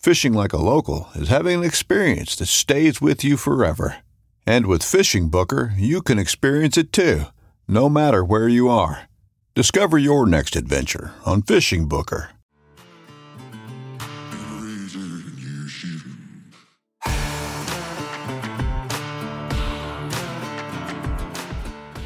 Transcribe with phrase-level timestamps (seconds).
[0.00, 3.98] Fishing like a local is having an experience that stays with you forever.
[4.46, 7.24] And with Fishing Booker, you can experience it too,
[7.68, 9.10] no matter where you are.
[9.54, 12.30] Discover your next adventure on Fishing Booker.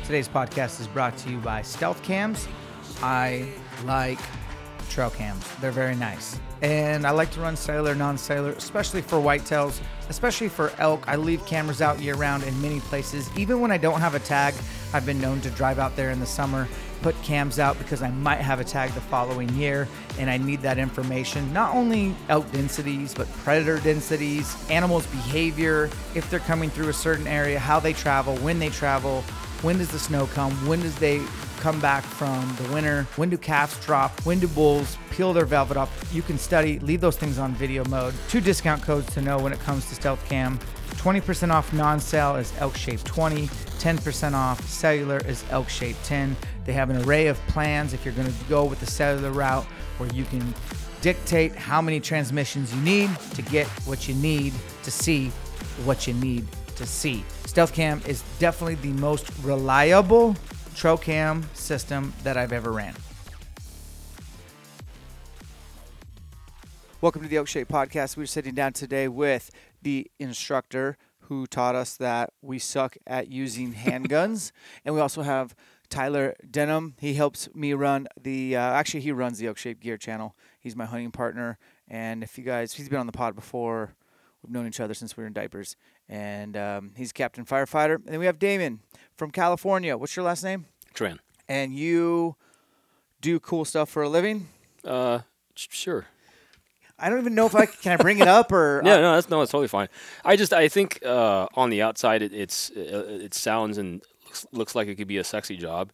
[0.02, 2.48] Today's podcast is brought to you by Stealth Cams.
[3.04, 3.48] I
[3.84, 4.18] like
[4.90, 5.48] trail cams.
[5.60, 6.40] They're very nice.
[6.62, 11.04] And I like to run cellular, non cellular, especially for whitetails, especially for elk.
[11.06, 13.28] I leave cameras out year round in many places.
[13.36, 14.54] Even when I don't have a tag,
[14.92, 16.68] I've been known to drive out there in the summer,
[17.02, 19.88] put cams out because I might have a tag the following year
[20.18, 21.52] and I need that information.
[21.52, 27.26] Not only elk densities, but predator densities, animals' behavior, if they're coming through a certain
[27.26, 29.22] area, how they travel, when they travel,
[29.62, 31.20] when does the snow come, when does they
[31.64, 35.78] come back from the winter, when do calves drop, when do bulls peel their velvet
[35.78, 35.88] up.
[36.12, 38.12] You can study, leave those things on video mode.
[38.28, 40.58] Two discount codes to know when it comes to Stealth Cam.
[40.96, 46.36] 20% off non-sale is ElkShape 20, 10% off cellular is ElkShape 10.
[46.66, 49.64] They have an array of plans if you're going to go with the cellular route
[49.96, 50.54] where you can
[51.00, 54.52] dictate how many transmissions you need to get what you need
[54.82, 55.28] to see
[55.86, 56.46] what you need
[56.76, 57.24] to see.
[57.46, 60.36] Stealth Cam is definitely the most reliable
[60.74, 62.94] trail cam system that I've ever ran.
[67.00, 68.16] Welcome to the ElkShape Podcast.
[68.16, 69.50] We're sitting down today with
[69.82, 74.52] the instructor who taught us that we suck at using handguns,
[74.84, 75.54] and we also have
[75.90, 76.94] Tyler Denham.
[76.98, 78.56] He helps me run the.
[78.56, 80.34] Uh, actually, he runs the ElkShape Gear channel.
[80.58, 81.58] He's my hunting partner,
[81.88, 83.94] and if you guys, he's been on the pod before.
[84.42, 85.76] We've known each other since we were in diapers,
[86.08, 87.96] and um, he's captain firefighter.
[87.96, 88.80] And then we have Daminh
[89.16, 89.96] from California.
[89.96, 90.66] What's your last name?
[90.94, 91.18] Tran.
[91.48, 92.36] And you
[93.20, 94.48] do cool stuff for a living.
[94.84, 95.20] Uh,
[95.54, 96.06] sh- sure.
[96.98, 99.28] I don't even know if I can I bring it up or Yeah, no, that's
[99.28, 99.88] no, it's totally fine.
[100.24, 104.46] I just I think uh, on the outside it, it's uh, it sounds and looks,
[104.52, 105.90] looks like it could be a sexy job,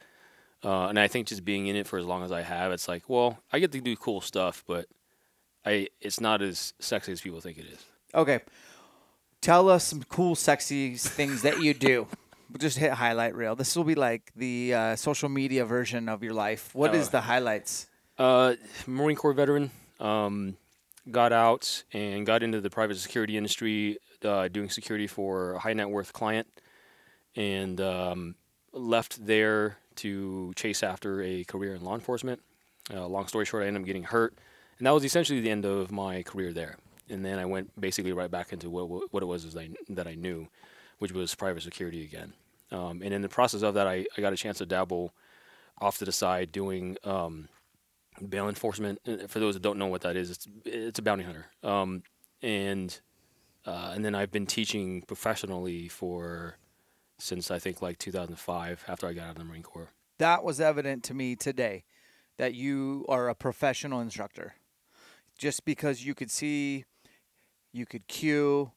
[0.63, 2.87] uh, and I think just being in it for as long as I have, it's
[2.87, 4.87] like, well, I get to do cool stuff, but
[5.65, 7.85] I it's not as sexy as people think it is.
[8.15, 8.41] Okay.
[9.41, 12.09] Tell us some cool, sexy things that you do.
[12.59, 13.55] Just hit highlight reel.
[13.55, 16.75] This will be like the uh, social media version of your life.
[16.75, 17.87] What is Uh, the highlights?
[18.19, 18.55] Uh,
[18.87, 20.57] Marine Corps veteran, um,
[21.11, 25.73] got out and got into the private security industry, uh, doing security for a high
[25.73, 26.47] net worth client,
[27.37, 28.35] and um,
[28.73, 32.41] left there to chase after a career in law enforcement.
[32.93, 34.35] Uh, long story short, I ended up getting hurt,
[34.79, 36.77] and that was essentially the end of my career there.
[37.09, 40.07] And then I went basically right back into what what it was is I, that
[40.07, 40.49] I knew,
[41.01, 42.33] which was private security again.
[42.71, 45.13] Um, and in the process of that, I, I got a chance to dabble
[45.81, 47.49] off to the side doing um,
[48.29, 49.01] bail enforcement.
[49.29, 51.47] For those that don't know what that is, it's it's a bounty hunter.
[51.63, 52.05] Um,
[52.43, 52.99] and
[53.67, 56.59] uh, and then I've been teaching professionally for
[57.19, 59.91] since I think like 2005 after I got out of the Marine Corps.
[60.19, 61.85] That was evident to me today
[62.39, 64.55] that you are a professional instructor.
[65.39, 66.85] Just because you could see,
[67.73, 68.73] you could cue,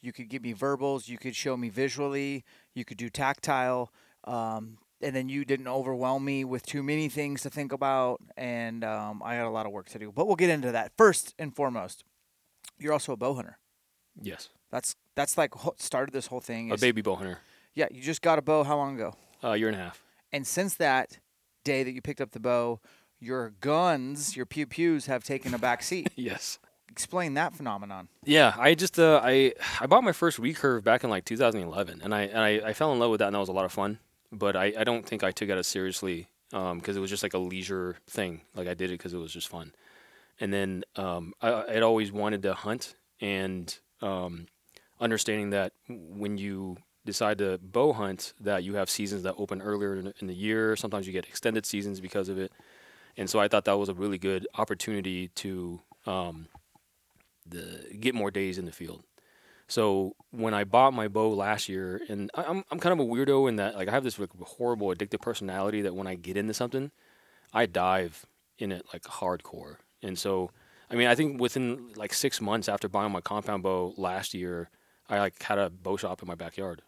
[0.00, 3.92] you could give me verbals, you could show me visually, you could do tactile,
[4.24, 8.20] um, and then you didn't overwhelm me with too many things to think about.
[8.36, 10.10] And um, I had a lot of work to do.
[10.12, 10.92] But we'll get into that.
[10.96, 12.04] First and foremost,
[12.78, 13.58] you're also a bow hunter.
[14.20, 16.72] Yes, That's that's like started this whole thing.
[16.72, 17.38] a baby bow hunter.
[17.74, 18.64] Yeah, you just got a bow.
[18.64, 19.14] How long ago?
[19.42, 20.02] A year and a half.
[20.32, 21.18] And since that
[21.64, 22.80] day that you picked up the bow,
[23.20, 26.10] your guns, your pew pews, have taken a back seat.
[26.16, 26.58] Yes.
[26.98, 28.08] Explain that phenomenon.
[28.24, 32.12] Yeah, I just uh, I I bought my first recurve back in like 2011, and
[32.12, 33.70] I and I, I fell in love with that, and that was a lot of
[33.70, 34.00] fun.
[34.32, 37.34] But I, I don't think I took it as seriously because it was just like
[37.34, 38.40] a leisure thing.
[38.52, 39.74] Like I did it because it was just fun.
[40.40, 44.48] And then um, I I'd always wanted to hunt, and um,
[44.98, 49.94] understanding that when you decide to bow hunt, that you have seasons that open earlier
[49.94, 50.74] in, in the year.
[50.74, 52.50] Sometimes you get extended seasons because of it.
[53.16, 56.48] And so I thought that was a really good opportunity to um,
[57.50, 59.02] the get more days in the field.
[59.68, 63.48] So when I bought my bow last year, and I'm I'm kind of a weirdo
[63.48, 66.54] in that like I have this like horrible addictive personality that when I get into
[66.54, 66.90] something,
[67.52, 68.24] I dive
[68.58, 69.76] in it like hardcore.
[70.02, 70.50] And so
[70.90, 74.70] I mean I think within like six months after buying my compound bow last year,
[75.08, 76.82] I like had a bow shop in my backyard.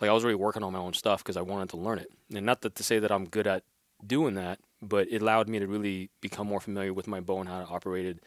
[0.00, 2.10] Like I was already working on my own stuff because I wanted to learn it,
[2.34, 3.64] and not that to say that I'm good at
[4.04, 7.48] doing that, but it allowed me to really become more familiar with my bow and
[7.48, 8.18] how it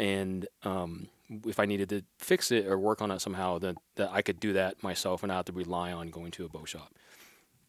[0.00, 1.08] and um,
[1.46, 4.40] if I needed to fix it or work on it somehow, then that I could
[4.40, 6.94] do that myself and not have to rely on going to a bow shop.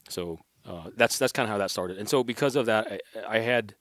[0.08, 1.98] So uh, that's that's kind of how that started.
[1.98, 3.76] And so because of that, I, I had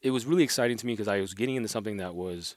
[0.00, 2.56] it was really exciting to me because I was getting into something that was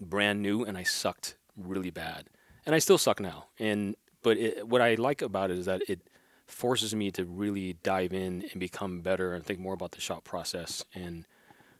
[0.00, 2.26] brand new and I sucked really bad,
[2.64, 3.46] and I still suck now.
[3.58, 6.00] And but it, what I like about it is that it
[6.46, 10.22] forces me to really dive in and become better and think more about the shop
[10.22, 11.24] process and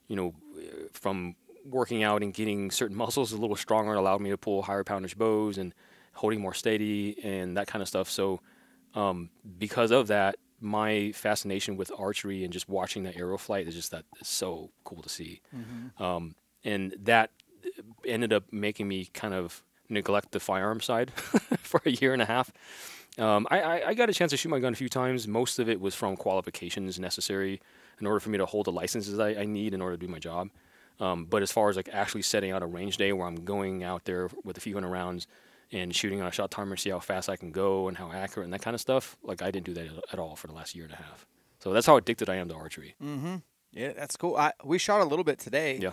[0.09, 0.35] you know
[0.93, 1.37] from
[1.69, 5.17] working out and getting certain muscles a little stronger allowed me to pull higher poundage
[5.17, 5.75] bows and
[6.15, 8.09] holding more steady and that kind of stuff.
[8.09, 8.41] So
[8.95, 13.75] um, because of that, my fascination with archery and just watching the arrow flight is
[13.75, 15.43] just that is so cool to see.
[16.03, 16.35] Um,
[16.65, 17.31] and that
[18.07, 21.13] ended up making me kind of neglect the firearm side
[21.59, 22.51] for a year and a half.
[23.19, 25.29] Um, I, I, I got a chance to shoot my gun a few times.
[25.29, 27.61] Most of it was from qualifications necessary
[28.01, 30.11] in order for me to hold the licenses I, I need in order to do
[30.11, 30.49] my job.
[30.99, 33.83] Um, but as far as like actually setting out a range day where I'm going
[33.85, 35.27] out there with a few hundred rounds
[35.73, 38.45] and shooting on a shot timer, see how fast I can go and how accurate
[38.45, 40.75] and that kind of stuff, like I didn't do that at all for the last
[40.75, 41.27] year and a half.
[41.59, 42.95] So that's how addicted I am to archery.
[43.03, 43.37] Mm-hmm.
[43.73, 44.37] Yeah, that's cool.
[44.37, 45.79] I, we shot a little bit today.
[45.81, 45.93] Yeah.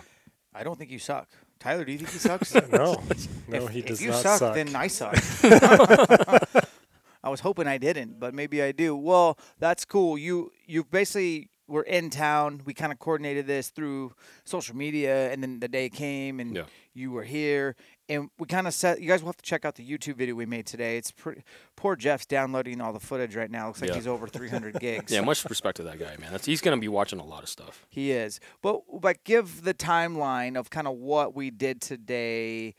[0.54, 1.28] I don't think you suck.
[1.58, 2.54] Tyler, do you think he sucks?
[2.70, 3.02] No,
[3.48, 4.00] no, if, he does not suck.
[4.00, 4.54] if you not suck, suck.
[4.54, 6.64] then I suck.
[7.24, 8.94] I was hoping I didn't, but maybe I do.
[8.94, 10.18] Well, that's cool.
[10.18, 12.60] You you basically were in town.
[12.64, 14.12] We kind of coordinated this through
[14.44, 16.64] social media, and then the day came, and Yeah.
[16.92, 17.74] you were here,
[18.08, 19.00] and we kind of set.
[19.00, 20.98] You guys will have to check out the YouTube video we made today.
[20.98, 21.42] It's pretty.
[21.76, 23.68] Poor Jeff's downloading all the footage right now.
[23.68, 23.96] Looks like Yeah.
[23.96, 25.10] he's over 300 gigs.
[25.12, 26.30] Yeah, much respect to that guy, man.
[26.32, 27.86] That's, he's going to be watching a lot of stuff.
[27.88, 28.40] He is.
[28.62, 32.74] But but give the timeline of kind of what we did today,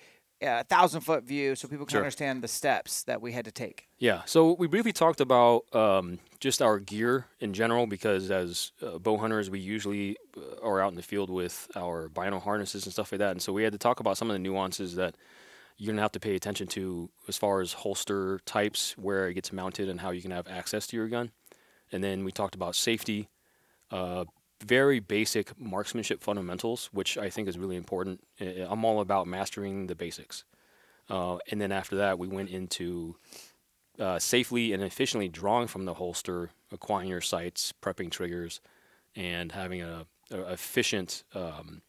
[0.45, 2.01] a thousand foot view, so people can Sure.
[2.01, 3.87] understand the steps that we had to take.
[3.97, 8.97] Yeah, so we briefly talked about um, just our gear in general because as uh,
[8.99, 12.93] bow hunters, we usually uh, are out in the field with our bino harnesses and
[12.93, 13.31] stuff like that.
[13.31, 15.15] And so we had to talk about some of the nuances that
[15.77, 19.33] you're going to have to pay attention to as far as holster types, where it
[19.33, 21.31] gets mounted, and how you can have access to your gun.
[21.91, 23.27] And then we talked about safety,
[23.91, 24.25] uh,
[24.63, 28.21] very basic marksmanship fundamentals, which I think is really important.
[28.39, 30.43] I'm all about mastering the basics.
[31.09, 33.15] Uh, and then after that, we went into
[33.99, 38.59] uh, safely and efficiently drawing from the holster, acquiring your sights, prepping triggers,
[39.15, 41.81] and having a, a efficient um,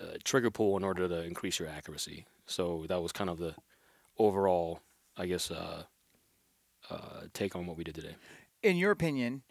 [0.00, 2.26] uh, trigger pull in order to increase your accuracy.
[2.46, 3.54] So that was kind of the
[4.18, 4.80] overall,
[5.16, 5.84] I guess, uh,
[6.90, 8.16] uh, take on what we did today.
[8.62, 9.42] In your opinion,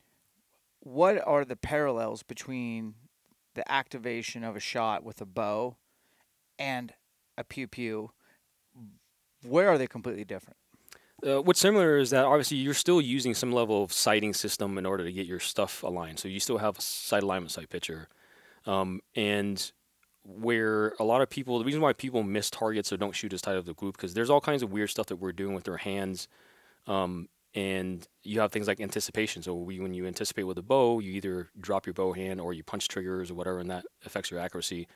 [0.85, 2.93] what are the parallels between
[3.55, 5.77] the activation of a shot with a bow
[6.59, 6.93] and
[7.37, 8.11] a pew pew?
[9.41, 10.57] Where are they completely different?
[11.25, 14.85] Uh, what's similar is that obviously you're still using some level of sighting system in
[14.85, 16.19] order to get your stuff aligned.
[16.19, 18.07] So you still have a sight alignment sight picture.
[18.67, 19.71] Um, and
[20.23, 23.41] where a lot of people, the reason why people miss targets or don't shoot as
[23.41, 25.63] tight of the group, because there's all kinds of weird stuff that we're doing with
[25.63, 26.27] their hands.
[26.85, 29.41] Um, and you have things like anticipation.
[29.41, 32.53] So we, when you anticipate with a bow, you either drop your bow hand or
[32.53, 34.87] you punch triggers or whatever, and that affects your accuracy.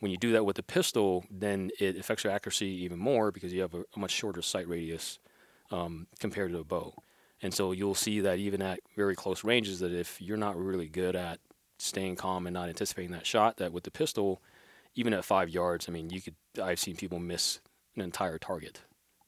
[0.00, 3.52] When you do that with a pistol, then it affects your accuracy even more because
[3.52, 5.20] you have a, a much shorter sight radius
[5.70, 6.94] um, compared to a bow.
[7.42, 10.88] And so you'll see that even at very close ranges, that if you're not really
[10.88, 11.38] good at
[11.78, 14.42] staying calm and not anticipating that shot, that with the pistol,
[14.94, 16.34] even at five yards, I mean, you could.
[16.60, 17.60] I've seen people miss
[17.94, 18.80] an entire target.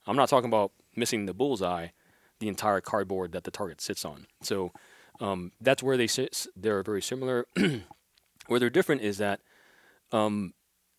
[0.07, 1.89] I'm not talking about missing the bullseye,
[2.43, 4.27] the entire cardboard that the target sits on.
[4.43, 4.73] So
[5.21, 6.49] um, that's where they sit.
[6.57, 7.47] They're very similar.
[8.49, 9.39] where they're different is that
[10.11, 10.55] um,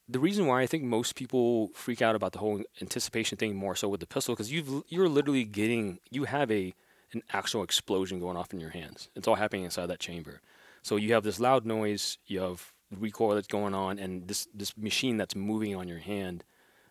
[0.08, 3.76] the reason why I think most people freak out about the whole anticipation thing more
[3.76, 6.74] so with the pistol because you've you're literally getting you have a
[7.12, 9.10] an actual explosion going off in your hands.
[9.18, 10.40] It's all happening inside that chamber.
[10.82, 14.78] So you have this loud noise, you have recoil that's going on, and this this
[14.78, 16.46] machine that's moving on your hand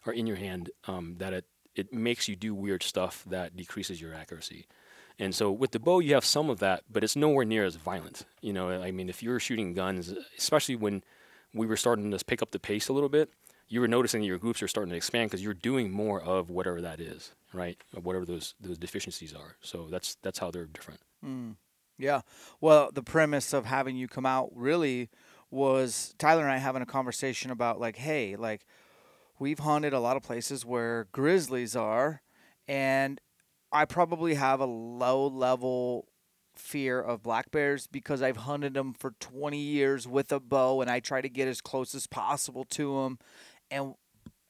[0.04, 4.00] or in your hand um, that it it makes you do weird stuff that decreases
[4.00, 4.66] your accuracy.
[5.18, 7.76] And so with the bow, you have some of that, but it's nowhere near as
[7.76, 8.24] violent.
[8.40, 11.02] You know, I mean, if you're shooting guns, especially when
[11.54, 13.30] we were starting to pick up the pace a little bit,
[13.68, 16.80] you were noticing your groups are starting to expand because you're doing more of whatever
[16.80, 17.78] that is, right?
[17.94, 19.56] Whatever those those deficiencies are.
[19.62, 21.00] So that's that's how they're different.
[21.24, 21.56] Mm.
[21.98, 22.22] Yeah.
[22.60, 25.08] Well, the premise of having you come out really
[25.50, 28.66] was Tyler and I having a conversation about like, hey, like
[29.42, 32.22] we've hunted a lot of places where grizzlies are,
[32.68, 33.20] and
[33.72, 36.06] I probably have a low level
[36.54, 40.88] fear of black bears because I've hunted them for 20 years with a bow and
[40.88, 43.18] I try to get as close as possible to them.
[43.68, 43.94] And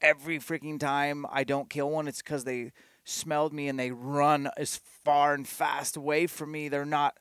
[0.02, 2.72] every freaking time I don't kill one, it's because they
[3.02, 6.68] smelled me and they run as far and fast away from me.
[6.68, 7.16] They're not,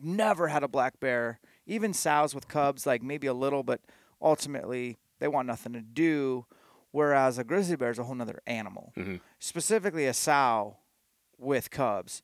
[0.00, 1.40] never had a black bear.
[1.66, 3.80] Even sows with cubs, like maybe a little, but
[4.22, 6.46] ultimately they want nothing to do.
[6.96, 8.94] Whereas a grizzly bear is a whole nother animal.
[8.96, 9.16] Mm-hmm.
[9.38, 10.78] Specifically, a sow
[11.36, 12.22] with cubs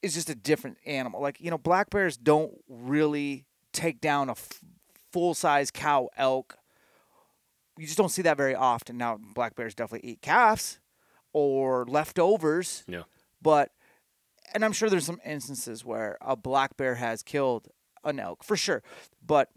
[0.00, 1.20] is just a different animal.
[1.20, 3.44] Like, you know, black bears don't really
[3.74, 4.64] take down a f-
[5.12, 6.56] full size cow elk.
[7.76, 8.96] You just don't see that very often.
[8.96, 10.80] Now, black bears definitely eat calves
[11.34, 12.84] or leftovers.
[12.88, 13.02] Yeah.
[13.42, 13.72] But,
[14.54, 17.68] and I'm sure there's some instances where a black bear has killed
[18.04, 18.82] an elk for sure,
[19.22, 19.50] but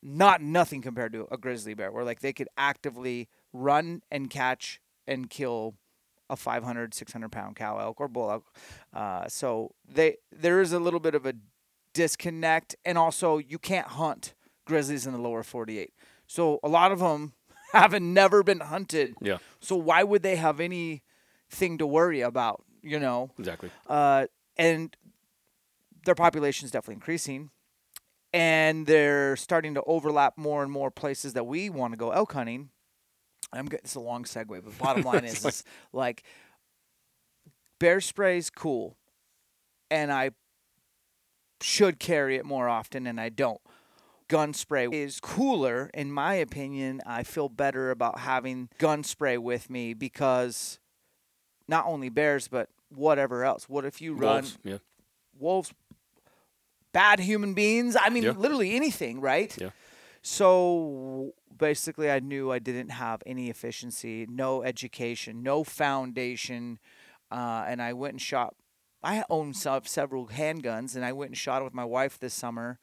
[0.00, 4.80] not nothing compared to a grizzly bear where like they could actively run and catch
[5.06, 5.74] and kill
[6.28, 8.44] a 500 600 pound cow elk or bull elk.
[8.94, 11.34] Uh, so they there is a little bit of a
[11.92, 15.92] disconnect and also you can't hunt grizzlies in the lower 48
[16.28, 17.32] so a lot of them
[17.72, 19.14] haven't never been hunted.
[19.20, 19.38] Yeah.
[19.60, 23.30] so why would they have anything to worry about you know?
[23.38, 23.70] Exactly.
[23.88, 24.26] uh,
[24.56, 24.96] and
[26.04, 27.50] their population is definitely increasing
[28.32, 32.32] and they're starting to overlap more and more places that we want to go elk
[32.32, 32.70] hunting
[33.52, 36.22] i'm getting it's a long segue but bottom line is, is like
[37.78, 38.96] bear spray's cool
[39.90, 40.30] and i
[41.60, 43.60] should carry it more often and i don't
[44.28, 49.68] gun spray is cooler in my opinion i feel better about having gun spray with
[49.68, 50.78] me because
[51.68, 54.58] not only bears but whatever else what if you run Wolves.
[54.64, 54.78] Yeah.
[55.38, 55.72] wolves,
[56.92, 57.96] bad human beings.
[57.98, 58.32] I mean, Yeah.
[58.32, 59.56] literally anything, right?
[59.56, 59.70] Yeah.
[60.22, 66.78] So basically, I knew I didn't have any efficiency, no education, no foundation,
[67.30, 68.54] uh, and I went and shot.
[69.02, 72.78] I own se- several handguns, and I went and shot with my wife this summer.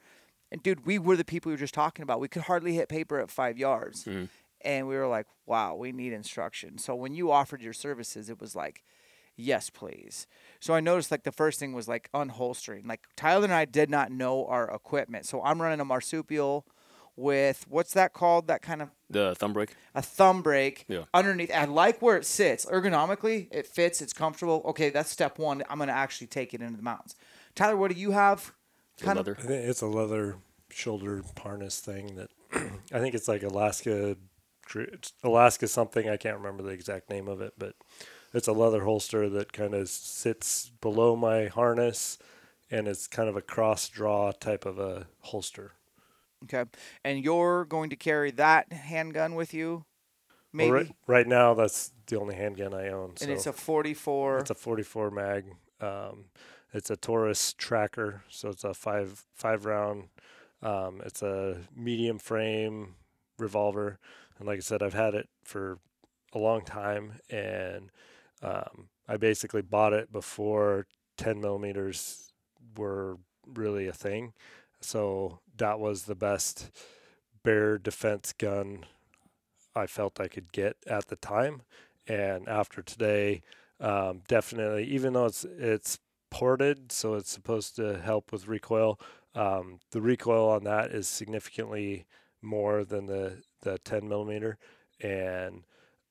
[0.51, 2.20] And dude, we were the people you were just talking about.
[2.20, 4.29] We could hardly hit paper at five yards, Mhm.
[4.62, 8.39] and we were like, "Wow, we need instruction." So when you offered your services, it
[8.39, 8.84] was like,
[9.39, 10.25] yes please
[10.60, 13.88] so i noticed like the first thing was like unholstering like tyler and i did
[13.88, 16.65] not know our equipment so i'm running a marsupial
[17.17, 19.75] with what's that called that kind of The thumb break.
[19.95, 21.03] a thumb break Yeah.
[21.13, 25.63] underneath i like where it sits ergonomically it fits it's comfortable okay that's step one
[25.69, 27.15] i'm going to actually take it into the mountains
[27.55, 28.53] tyler what do you have
[29.01, 29.38] kind of leather.
[29.39, 30.38] I think it's a leather
[30.69, 32.29] shoulder harness thing that
[32.93, 34.15] I think it's like Alaska,
[35.24, 36.09] Alaska something.
[36.09, 37.75] I can't remember the exact name of it, but
[38.33, 42.17] it's a leather holster that kind of sits below my harness,
[42.71, 45.74] and it's kind of a cross draw type of a holster.
[46.44, 46.65] Okay
[47.03, 49.86] and you're going to carry that handgun with you
[50.53, 53.13] maybe Well, right, right now, that's the only handgun I own.
[53.22, 55.46] and it's a 44 It's a 44 mag.
[55.79, 56.25] Um,
[56.74, 60.10] it's a Taurus tracker, so it's a five five round.
[60.62, 62.96] Um, it's a medium frame
[63.38, 64.00] revolver,
[64.38, 65.79] and like I said, I've had it for
[66.34, 67.89] a long time, and
[68.41, 72.32] um, I basically bought it before 10 millimeters
[72.75, 74.34] were really a thing.
[74.81, 76.72] So that was the best
[77.43, 78.86] bear defense gun
[79.75, 81.62] I felt I could get at the time.
[82.07, 83.41] And after today,
[83.79, 89.00] um, definitely, even though it's it's ported, so it's supposed to help with recoil.
[89.36, 92.05] Um, the recoil on that is significantly
[92.41, 94.57] more than the the 10 millimeter,
[95.01, 95.63] and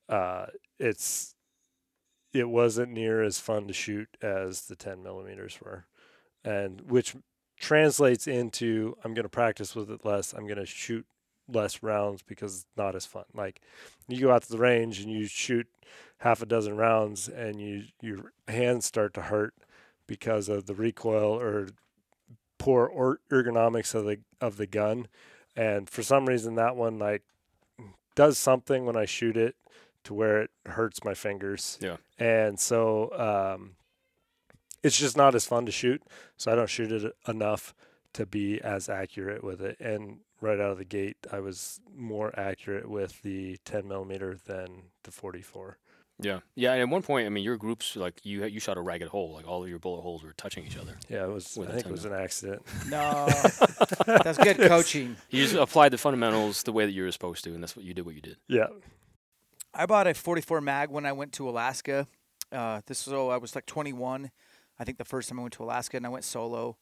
[0.07, 0.47] uh,
[0.79, 1.35] it's
[2.33, 5.85] it wasn't near as fun to shoot as the 10 millimeters were,
[6.43, 7.15] and which
[7.57, 10.33] translates into I'm going to practice with it less.
[10.33, 11.05] I'm going to shoot
[11.47, 13.25] less rounds because it's not as fun.
[13.33, 13.61] Like
[14.07, 15.67] you go out to the range and you shoot
[16.19, 19.53] half a dozen rounds and you your hands start to hurt
[20.07, 21.69] because of the recoil or
[22.57, 25.07] poor or ergonomics of the of the gun.
[25.55, 27.23] And for some reason that one like
[28.15, 29.55] does something when I shoot it
[30.03, 31.77] to where it hurts my fingers.
[31.81, 31.97] Yeah.
[32.19, 33.11] And so
[33.55, 33.76] um
[34.83, 36.01] it's just not as fun to shoot.
[36.37, 37.73] So I don't shoot it enough
[38.13, 39.79] to be as accurate with it.
[39.79, 44.83] And right out of the gate, I was more accurate with the 10 millimeter than
[45.03, 45.77] the 44.
[46.19, 46.73] Yeah, yeah.
[46.73, 49.33] And at one point, I mean, your groups like you you shot a ragged hole.
[49.33, 50.97] Like all of your bullet holes were touching each other.
[51.07, 51.55] Yeah, it was.
[51.55, 52.63] With I a think it was an accident.
[52.89, 53.27] No,
[54.07, 55.15] that's good coaching.
[55.29, 57.85] You just applied the fundamentals the way that you were supposed to, and that's what
[57.85, 58.03] you did.
[58.03, 58.37] What you did.
[58.47, 58.65] Yeah.
[59.75, 62.07] I bought a 44 mag when I went to Alaska.
[62.51, 64.31] Uh, this was oh, I was like 21.
[64.79, 66.77] I think the first time I went to Alaska and I went solo.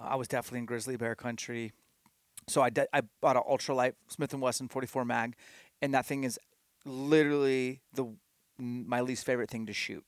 [0.00, 1.72] Uh, I was definitely in grizzly bear country.
[2.48, 5.34] So I, de- I bought an ultralight Smith and Wesson 44 mag,
[5.82, 6.38] and that thing is
[6.84, 8.06] literally the
[8.58, 10.04] my least favorite thing to shoot.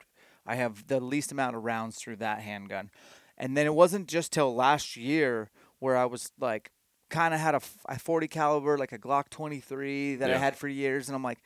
[0.47, 2.91] I have the least amount of rounds through that handgun,
[3.37, 6.71] and then it wasn't just till last year where I was like,
[7.11, 10.69] kind of had a, a 40 caliber, like a Glock 23 that I had for
[10.69, 11.39] years, and I'm like,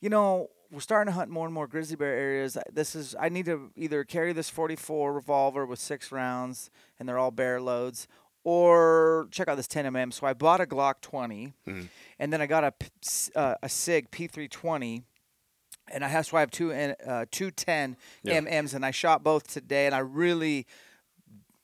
[0.00, 2.56] you know, we're starting to hunt more and more grizzly bear areas.
[2.72, 7.18] This is I need to either carry this 44 revolver with six rounds, and they're
[7.18, 8.08] all bear loads,
[8.44, 10.12] or check out this 10 mm.
[10.12, 11.88] So I bought a Glock 20, Mhm.
[12.18, 15.02] and then I got a p- s- uh, a Sig P320,
[15.92, 18.40] and I have so I have two and uh, two 10 Yeah.
[18.40, 20.66] MMs, and I shot both today, and I really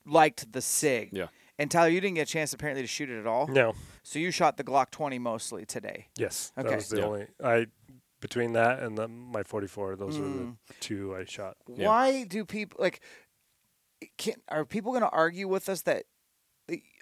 [0.04, 1.11] liked the Sig.
[1.12, 1.26] Yeah.
[1.59, 3.47] And Tyler, you didn't get a chance apparently to shoot it at all.
[3.47, 3.75] No.
[4.02, 6.09] So you shot the Glock 20 mostly today.
[6.16, 6.50] Yes.
[6.59, 6.68] Okay.
[6.68, 7.04] That was the Yeah.
[7.04, 7.26] only.
[7.44, 7.66] I
[8.23, 10.57] between that and the, my 44, those were Mm.
[10.69, 11.59] the two I shot.
[11.69, 11.87] Yeah.
[11.88, 13.02] Why do people like?
[14.17, 16.05] Can are people going to argue with us that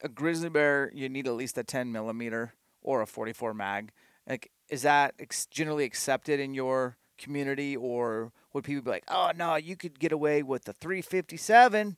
[0.03, 3.91] a grizzly bear you need at least a 10 millimeter or a 44 mag?
[4.29, 9.31] Like, is that ex- generally accepted in your community, or would people be like, "Oh
[9.37, 11.97] no, you could get away with the 357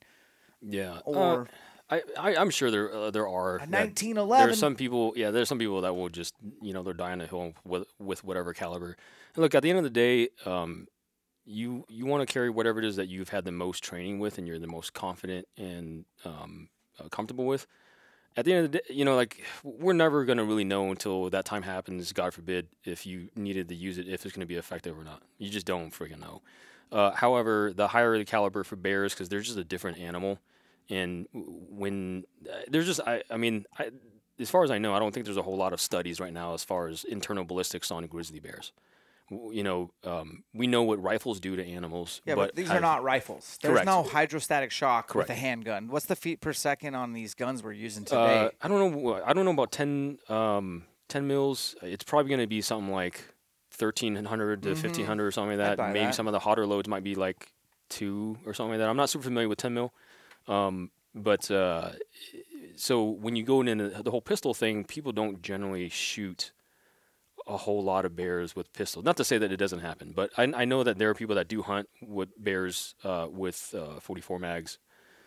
[0.61, 0.99] Yeah.
[0.99, 1.49] uh, or
[1.93, 4.45] I, I I'm sure there uh, there are a that- 1911"?
[4.47, 7.21] There are some people, yeah, there's some people that will just, you know, they're dying
[7.21, 8.97] a hill with with whatever caliber.
[9.35, 10.87] And look, at the end of the day, um,
[11.45, 14.39] you you want to carry whatever it is that you've had the most training with,
[14.39, 16.69] and you're the most confident and um,
[16.99, 17.67] uh, comfortable with.
[18.35, 21.29] At the end of the day, you know, like we're never gonna really know until
[21.31, 22.13] that time happens.
[22.13, 25.23] God forbid, if you needed to use it, if it's gonna be effective or not.
[25.39, 26.41] You just don't freaking know.
[26.91, 30.39] Uh, however, the higher the caliber for bears, because they're just a different animal,
[30.91, 33.91] and when uh, there's just, I, I mean, I,
[34.39, 36.33] as far as I know, I don't think there's a whole lot of studies right
[36.33, 38.73] now as far as internal ballistics on grizzly bears.
[39.31, 42.83] You know, um, we know what rifles do to animals, yeah, but, these are I've-
[42.83, 43.59] not rifles.
[43.63, 43.87] There's Correct.
[43.87, 45.89] no hydrostatic shock with a handgun.
[45.89, 48.51] What's the feet per second on these guns we're using Uh, today?
[48.61, 49.23] I don't know.
[49.25, 51.77] I don't know about 10, um, 10 mils.
[51.83, 53.25] It's probably going to be something like
[53.71, 54.77] thirteen hundred to Mhm.
[54.77, 55.93] fifteen hundred or something like that.
[55.95, 56.15] Maybe that.
[56.15, 57.51] some of the hotter loads might be like
[57.89, 58.89] two or something like that.
[58.91, 59.95] I'm not super familiar with ten mil,
[60.49, 61.91] um, but uh,
[62.77, 66.53] so when you go into the whole pistol thing, people don't generally shoot
[67.47, 69.05] a whole lot of bears with pistols.
[69.05, 71.35] Not to say that it doesn't happen, but I, I know that there are people
[71.37, 74.79] that do hunt with bears uh, with uh, 44 mags.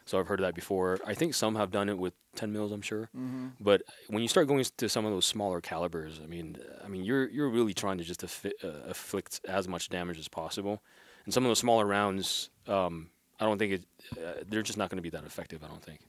[0.06, 0.99] So I've heard of that before.
[1.06, 2.71] I think some have done it with 10 mils.
[2.71, 3.10] I'm sure.
[3.17, 3.47] mm-hmm.
[3.60, 7.04] But when you start going to some of those smaller calibers, I mean, I mean,
[7.04, 10.84] you're you're really trying to just affi- uh, afflict as much damage as possible.
[11.25, 13.83] And some of those smaller rounds, um, I don't think it,
[14.17, 15.63] uh, they're just not going to be that effective.
[15.63, 15.99] I don't think.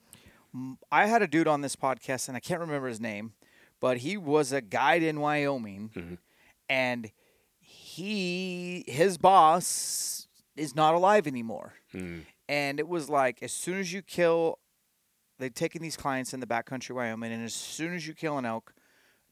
[0.90, 3.32] I had a dude on this podcast, and I can't remember his name,
[3.80, 6.18] but he was a guide in Wyoming, Mhm.
[6.68, 7.10] and
[7.60, 11.74] he his boss is not alive anymore.
[11.92, 12.24] Mm.
[12.48, 14.58] And it was like as soon as you kill,
[15.38, 18.46] they've taken these clients in the backcountry Wyoming, and as soon as you kill an
[18.46, 18.72] elk,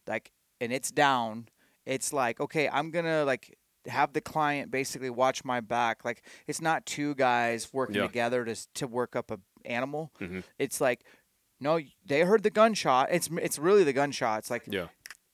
[0.07, 1.49] like and it's down,
[1.87, 6.05] it's like okay, I'm gonna like have the client basically watch my back.
[6.05, 8.07] Like it's not two guys working Yeah.
[8.07, 10.11] together to to work up a animal.
[10.21, 10.45] Mhm.
[10.59, 11.05] It's like
[11.61, 13.09] no, they heard the gunshot.
[13.11, 14.39] It's it's really the gunshot.
[14.41, 14.89] It's like Yeah.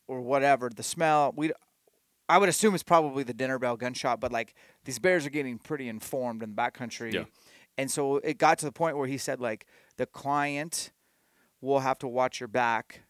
[0.07, 1.33] or whatever the smell.
[1.37, 1.53] We
[2.29, 5.59] I would assume it's probably the dinner bell gunshot, but like these bears are getting
[5.59, 7.13] pretty informed in the backcountry.
[7.13, 7.25] Yeah.
[7.79, 10.93] And so it got to the point where he said like the client
[11.61, 13.03] will have to watch your back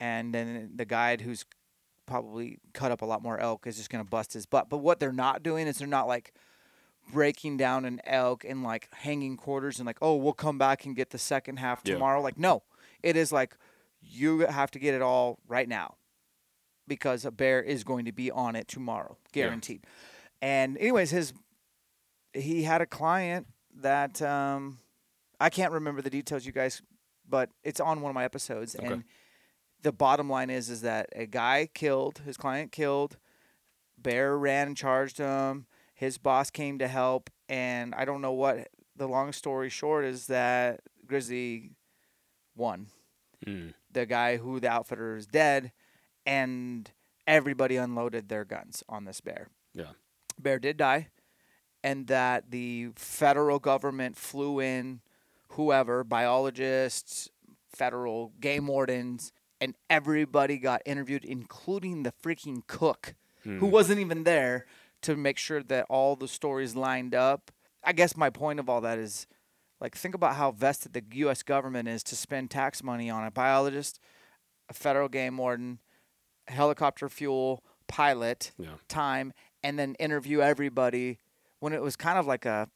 [0.00, 1.44] and then the guide who's
[2.08, 4.68] probably cut up a lot more elk is just going to bust his butt.
[4.68, 6.32] But what they're not doing is they're not like
[7.12, 10.96] breaking down an elk and like hanging quarters and like, "Oh, we'll come back and
[10.96, 11.94] get the second half Yeah.
[11.94, 12.62] tomorrow." Like, no.
[13.02, 13.56] It is like
[14.02, 15.94] you have to get it all right now
[16.86, 19.84] because a bear is going to be on it tomorrow, guaranteed.
[20.42, 21.32] And anyways, his
[22.32, 23.46] he had a client
[23.80, 24.78] that um,
[25.40, 26.82] I can't remember the details, you guys,
[27.28, 28.74] but it's on one of my episodes.
[28.76, 28.86] Okay.
[28.86, 29.04] And
[29.82, 33.16] the bottom line is is that a guy killed his client killed,
[33.96, 35.66] bear ran and charged him.
[35.94, 38.68] His boss came to help, and I don't know what.
[38.96, 41.70] The long story short is that Grizzly
[42.56, 42.88] won
[43.46, 43.74] Mm.
[43.92, 45.70] the guy who the outfitter is dead,
[46.26, 46.90] and
[47.26, 49.48] everybody unloaded their guns on this bear.
[49.72, 49.92] Yeah.
[50.40, 51.08] Bear did die,
[51.84, 55.00] and that the federal government flew in
[55.50, 57.28] whoever, biologists,
[57.68, 63.70] federal game wardens, and everybody got interviewed, including the freaking cook, who hmm.
[63.70, 64.66] wasn't even there,
[65.02, 67.50] to make sure that all the stories lined up.
[67.84, 69.26] I guess my point of all that is
[69.80, 71.42] like, think about how vested the U.S.
[71.42, 74.00] government is to spend tax money on a biologist,
[74.68, 75.78] a federal game warden,
[76.48, 78.74] helicopter fuel, pilot, Yeah.
[78.88, 81.18] time, and then interview everybody
[81.60, 82.68] when it was kind of like a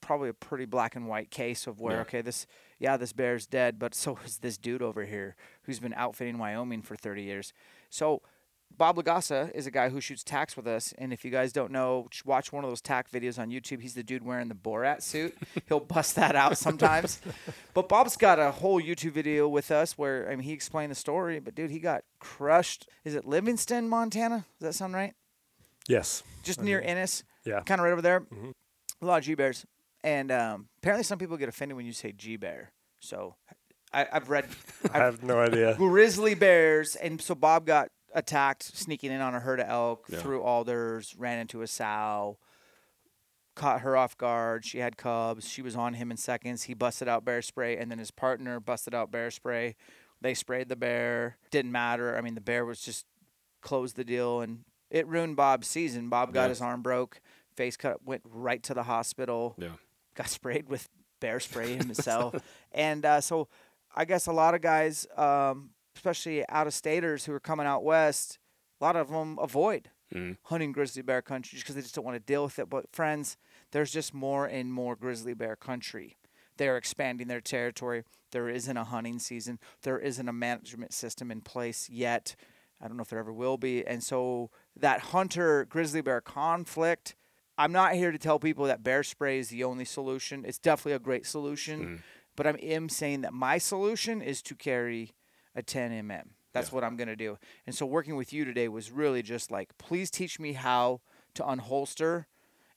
[0.00, 2.02] probably a pretty black and white case of where Yeah.
[2.02, 2.46] okay this
[2.82, 6.82] yeah this bear's dead but so is this dude over here who's been outfitting Wyoming
[6.82, 7.52] for 30 years.
[7.88, 8.20] So
[8.76, 11.70] Bob Lagasa is a guy who shoots tax with us and if you guys don't
[11.70, 13.80] know watch one of those tack videos on YouTube.
[13.80, 15.36] He's the dude wearing the Borat suit.
[15.68, 17.20] He'll bust that out sometimes.
[17.74, 20.96] But Bob's got a whole YouTube video with us where I mean he explained the
[20.96, 22.88] story but dude he got crushed.
[23.04, 24.44] Is it Livingston Montana?
[24.58, 25.14] Does that sound right?
[25.88, 26.22] Yes.
[26.42, 27.24] just near Ennis?
[27.44, 27.60] Yeah.
[27.60, 28.24] kind of right over there.
[29.00, 29.66] A lot of G bears,
[30.04, 32.72] and um, apparently some people get offended when you say G bear.
[33.00, 33.36] So
[33.92, 34.46] I, I've read
[34.92, 35.74] I have no idea.
[35.78, 40.18] grizzly bears, and so Bob got attacked sneaking in on a herd of elk Yeah.
[40.18, 42.38] through alders, ran into a sow,
[43.54, 44.64] caught her off guard.
[44.64, 45.48] She had cubs.
[45.48, 46.64] She was on him in seconds.
[46.64, 49.76] He busted out bear spray, and then his partner busted out bear spray.
[50.20, 51.36] They sprayed the bear.
[51.50, 52.16] Didn't matter.
[52.16, 53.06] I mean, the bear was just
[53.60, 56.08] closed the deal, and it ruined Bob's season.
[56.08, 56.48] Bob got Yeah.
[56.50, 57.20] his arm broke,
[57.56, 59.70] face cut, went right to the hospital Yeah.
[60.14, 60.88] Got sprayed with
[61.20, 62.34] bear spray himself.
[62.72, 63.48] and uh, so
[63.94, 67.84] I guess a lot of guys, um, especially out of staters who are coming out
[67.84, 68.38] west,
[68.80, 70.36] a lot of them avoid Mhm.
[70.44, 72.68] hunting grizzly bear country because they just don't want to deal with it.
[72.68, 73.38] But friends,
[73.70, 76.18] there's just more and more grizzly bear country.
[76.58, 78.04] They're expanding their territory.
[78.30, 79.58] There isn't a hunting season.
[79.82, 82.36] There isn't a management system in place yet.
[82.78, 83.86] I don't know if there ever will be.
[83.86, 87.14] And so that hunter grizzly bear conflict,
[87.58, 90.44] I'm not here to tell people that bear spray is the only solution.
[90.46, 92.02] It's definitely a great solution,
[92.36, 95.12] but I am saying that my solution is to carry
[95.54, 96.22] a 10 mm.
[96.54, 97.38] That's what I'm going to do.
[97.66, 101.00] And so working with you today was really just like, please teach me how
[101.34, 102.26] to unholster.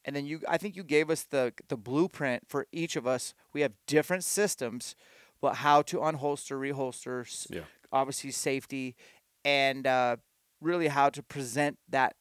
[0.05, 3.33] And then you, I think you gave us the the blueprint for each of us.
[3.53, 4.95] We have different systems,
[5.41, 7.61] but how to unholster, reholster, Yeah.
[7.91, 8.95] obviously safety,
[9.43, 10.17] and uh,
[10.61, 12.15] really how to present that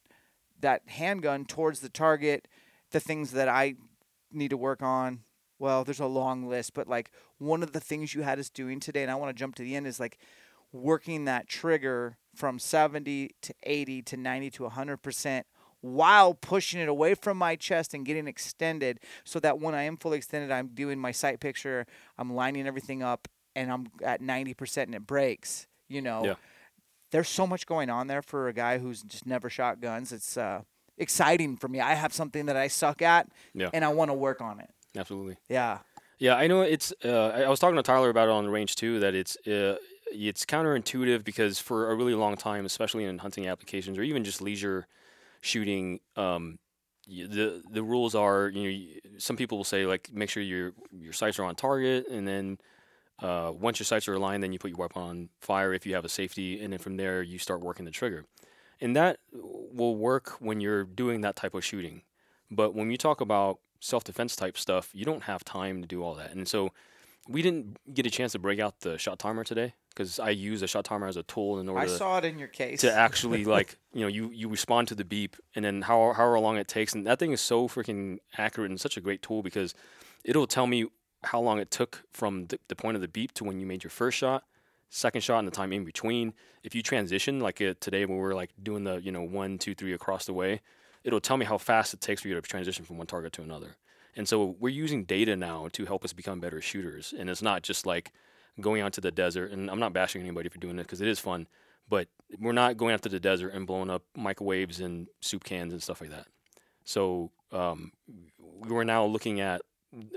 [0.61, 2.47] that handgun towards the target.
[2.91, 3.75] The things that I
[4.31, 5.21] need to work on.
[5.57, 8.79] Well, there's a long list, but like one of the things you had us doing
[8.79, 10.17] today, and I want to jump to the end, is like
[10.71, 15.47] working that trigger from 70 to 80 to 90 to 100 percent
[15.81, 19.97] while pushing it away from my chest and getting extended so that when I am
[19.97, 21.85] fully extended, I'm doing my sight picture,
[22.17, 25.67] I'm lining everything up, and I'm at 90% and it breaks.
[25.87, 26.35] You know, Yeah.
[27.11, 30.11] There's so much going on there for a guy who's just never shot guns.
[30.11, 30.61] It's uh,
[30.97, 31.79] exciting for me.
[31.79, 33.69] I have something that I suck at, Yeah.
[33.73, 34.69] and I want to work on it.
[34.97, 35.37] Absolutely.
[35.49, 35.79] Yeah.
[36.17, 36.93] Yeah, I know it's.
[37.03, 38.99] Uh, I was talking to Tyler about it on the range too.
[39.01, 39.75] That it's uh,
[40.13, 44.41] it's counterintuitive because for a really long time, especially in hunting applications or even just
[44.41, 44.87] leisure
[45.41, 46.57] shooting, um,
[47.05, 51.11] the the rules are you know some people will say like make sure your your
[51.11, 52.57] sights are on target and then
[53.19, 55.95] uh, once your sights are aligned, then you put your weapon on fire if you
[55.95, 58.25] have a safety, and then from there you start working the trigger,
[58.81, 62.01] and that will work when you're doing that type of shooting.
[62.51, 66.03] But when you talk about self defense type stuff, you don't have time to do
[66.03, 66.31] all that.
[66.31, 66.71] And so
[67.27, 70.61] we didn't get a chance to break out the shot timer today because I use
[70.61, 72.81] a shot timer as a tool in order I to, saw it in your case.
[72.81, 76.39] to actually like you know you you respond to the beep and then how however
[76.39, 79.41] long it takes and that thing is so freaking accurate and such a great tool
[79.41, 79.73] because
[80.23, 80.85] it'll tell me
[81.25, 83.83] how long it took from the, the point of the beep to when you made
[83.83, 84.43] your first shot
[84.89, 86.33] second shot and the time in between.
[86.63, 89.75] If you transition like uh, today when we're like doing the you know one two
[89.75, 90.61] three across the way
[91.03, 93.41] it'll tell me how fast it takes for you to transition from one target to
[93.43, 93.77] another.
[94.15, 97.13] And so we're using data now to help us become better shooters.
[97.17, 98.11] And it's not just like
[98.59, 101.09] going out to the desert and i'm not bashing anybody for doing it because it
[101.09, 101.45] is fun
[101.89, 102.07] but
[102.39, 105.81] we're not going out to the desert and blowing up microwaves and soup cans and
[105.81, 106.27] stuff like that.
[106.83, 107.91] So um,
[108.39, 109.61] we're now looking at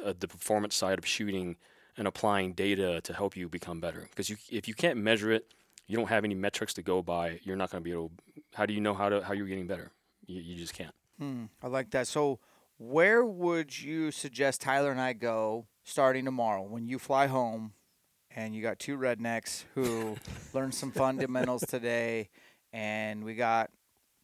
[0.04, 1.56] uh, the performance side of shooting
[1.96, 4.06] and applying data to help you become better.
[4.10, 5.52] Because you, if you can't measure it,
[5.86, 7.40] you don't have any metrics to go by.
[7.42, 8.12] You're not going to be able.
[8.54, 9.90] How do you know how to how you're getting better?
[10.26, 10.94] You, you just can't.
[11.18, 12.06] Hmm, I like that.
[12.06, 12.38] So,
[12.76, 17.72] where would you suggest Tyler and I go starting tomorrow when you fly home
[18.30, 20.16] and you got two rednecks who
[20.54, 22.28] learned some fundamentals today
[22.72, 23.70] and we got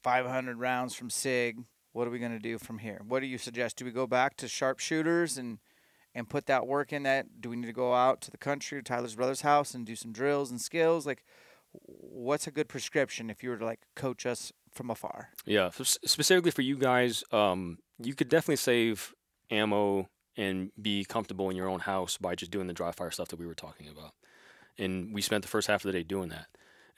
[0.05, 1.65] 500 rounds from SIG?
[1.95, 3.01] What are we going to do from here?
[3.07, 3.77] What do you suggest?
[3.77, 5.59] Do we go back to sharpshooters and
[6.13, 7.41] and put that work in that?
[7.41, 10.13] Do we need to go out to the country, Tyler's brother's house, and do some
[10.13, 11.07] drills and skills?
[11.07, 11.25] Like,
[11.73, 15.31] what's a good prescription if you were to like coach us from afar?
[15.47, 19.15] Yeah, specifically for you guys, um, you could definitely save
[19.51, 23.29] ammo and be comfortable in your own house by just doing the dry fire stuff
[23.29, 24.15] that we were talking about.
[24.79, 26.49] And we spent the first half of the day doing that.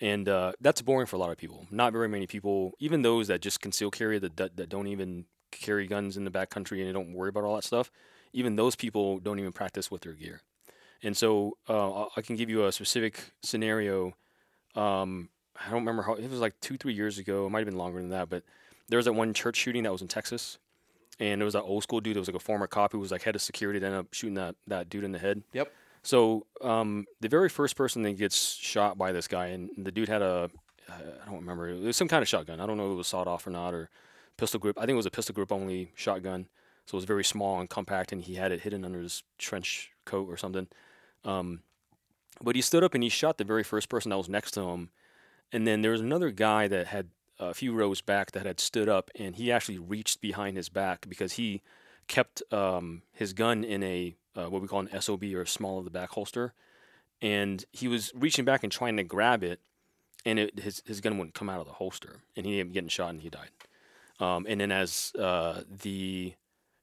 [0.00, 1.66] And uh, that's boring for a lot of people.
[1.70, 5.86] Not very many people, even those that just conceal carry that, that, don't even carry
[5.86, 7.90] guns in the backcountry and they don't worry about all that stuff,
[8.32, 10.42] even those people don't even practice with their gear.
[11.02, 14.14] And so uh, I can give you a specific scenario.
[14.74, 17.46] Um, I don't remember how it was like two, three years ago.
[17.46, 18.42] It might have been longer than that, but
[18.88, 20.58] there was that one church shooting that was in Texas,
[21.18, 23.10] and there was that old school dude that was like a former cop who was
[23.10, 25.42] like head of security that ended up shooting that that dude in the head.
[25.52, 25.72] Yep.
[26.06, 30.08] So um, the very first person that gets shot by this guy, and the dude
[30.08, 30.48] had a
[30.88, 30.92] uh,
[31.26, 32.60] don't remember it was some kind of shotgun.
[32.60, 33.90] I don't know if it was sawed off or not or
[34.36, 34.78] pistol grip.
[34.78, 36.46] I think it was a pistol grip only shotgun.
[36.86, 39.90] So it was very small and compact, and he had it hidden under his trench
[40.04, 40.68] coat or something.
[41.24, 41.62] Um,
[42.40, 44.60] but he stood up and he shot the very first person that was next to
[44.60, 44.90] him.
[45.50, 47.08] And then there was another guy that had
[47.40, 51.08] a few rows back that had stood up, and he actually reached behind his back
[51.08, 51.62] because he
[52.06, 55.84] kept um, his gun in a uh, what we call an SOB or small of
[55.84, 56.52] the back holster,
[57.22, 59.60] and he was reaching back and trying to grab it,
[60.24, 62.74] and it, his his gun wouldn't come out of the holster, and he ended up
[62.74, 63.50] getting shot and he died.
[64.18, 66.34] Um, and then as uh, the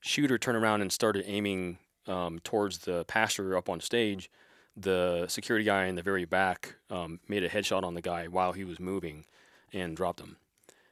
[0.02, 4.30] shooter turned around and started aiming um, towards the pastor up on stage,
[4.76, 8.54] the security guy in the very back um, made a headshot on the guy while
[8.54, 9.26] he was moving
[9.72, 10.38] and dropped him.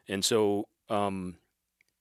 [0.08, 1.38] And so, um,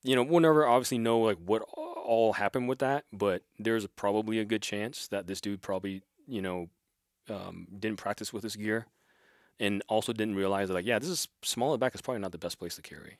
[0.02, 4.38] you know, we'll never obviously know like what all happened with that, but there's probably
[4.38, 6.68] a good chance that this dude probably, you know,
[7.28, 8.86] um, didn't practice with his gear
[9.58, 12.38] and also didn't realize that like, yeah, this is small back is probably not the
[12.38, 13.18] best place to carry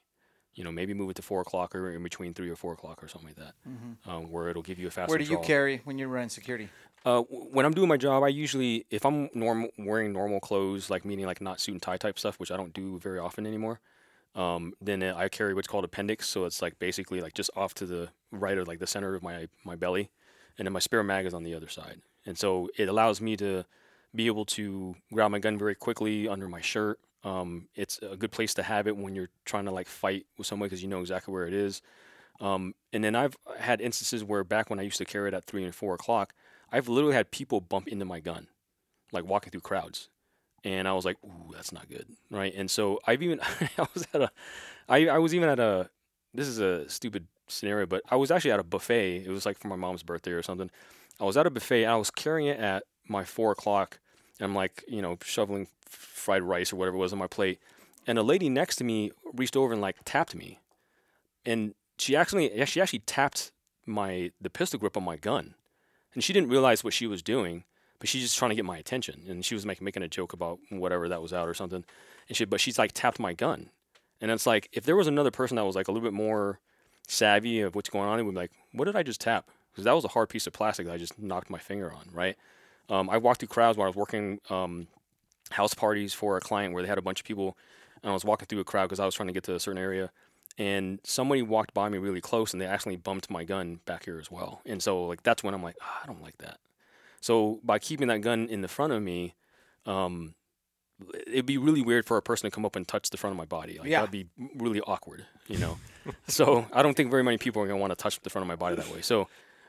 [0.55, 3.03] you know, maybe move it to four o'clock or in between three or four o'clock
[3.03, 4.11] or something like that, mm-hmm.
[4.11, 5.11] um, where it'll give you a faster.
[5.11, 5.43] Where do you draw.
[5.43, 6.69] carry when you're running security?
[7.05, 11.05] Uh, when I'm doing my job, I usually, if I'm normal wearing normal clothes, like
[11.05, 13.81] meaning like not suit and tie type stuff, which I don't do very often anymore,
[14.35, 16.29] um, then I carry what's called appendix.
[16.29, 19.23] So it's like basically like just off to the right of like the center of
[19.23, 20.11] my my belly,
[20.59, 23.37] and then my spare mag is on the other side, and so it allows me
[23.37, 23.65] to
[24.15, 28.33] be able to grab my gun very quickly under my shirt um, it's a good
[28.33, 31.01] place to have it when you're trying to like fight with someone because you know
[31.01, 31.83] exactly where it is.
[32.41, 35.45] Um, and then I've had instances where back when I used to carry it at
[35.45, 36.33] three and four o'clock,
[36.73, 38.49] I've literally had people bump into my gun,
[39.13, 40.09] like walking through crowds,
[40.65, 42.53] and I was like, "Ooh, that's not good," right?
[42.55, 43.41] And so I've even
[43.79, 44.31] I was at a,
[44.89, 45.91] I I was even at a,
[46.35, 49.25] this is a stupid scenario, but I was actually at a buffet.
[49.25, 50.71] It was like for my mom's birthday or something.
[51.21, 53.99] I was at a buffet and I was carrying it at my four o'clock
[54.41, 57.61] I'm like, you know, shoveling fried rice or whatever it was on my plate.
[58.07, 60.61] And a lady next to me reached over and like tapped me.
[61.45, 63.53] And she actually she actually tapped
[63.87, 65.55] my the pistol grip on my gun.
[66.15, 67.65] And she didn't realize what she was doing,
[68.01, 69.23] but she's just trying to get my attention.
[69.29, 71.85] And she was making making a joke about whatever that was out or something.
[72.29, 73.71] And she but she's like tapped my gun.
[74.21, 76.59] And it's like if there was another person that was like a little bit more
[77.07, 79.49] savvy of what's going on, it would be like, what did I just tap?
[79.71, 82.09] Because that was a hard piece of plastic that I just knocked my finger on,
[82.13, 82.37] right?
[82.89, 84.89] Um, I walked through crowds while I was working um,
[85.51, 87.57] house parties for a client where they had a bunch of people,
[88.03, 89.61] and I was walking through a crowd because I was trying to get to a
[89.61, 90.11] certain area,
[90.59, 94.19] and somebody walked by me really close, and they actually bumped my gun back here
[94.19, 94.61] as well.
[94.67, 96.59] And so like that's when I'm like, oh, I don't like that.
[97.21, 99.35] So by keeping that gun in the front of me,
[99.87, 100.35] um,
[101.27, 103.37] it'd be really weird for a person to come up and touch the front of
[103.39, 103.79] my body.
[103.79, 104.01] Like, Yeah.
[104.01, 105.79] That'd be really awkward, you know.
[106.29, 108.49] so I don't think very many people are gonna want to touch the front of
[108.49, 109.03] my body that way.
[109.03, 109.29] So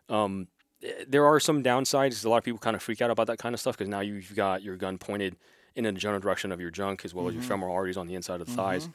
[0.10, 0.48] um,
[0.84, 2.26] eh, there are some downsides.
[2.26, 4.00] A lot of people kind of freak out about that kind of stuff because now
[4.02, 5.36] you've got your gun pointed
[5.76, 8.16] in a general direction of your junk as well as your femoral arteries on the
[8.16, 8.90] inside of the thighs.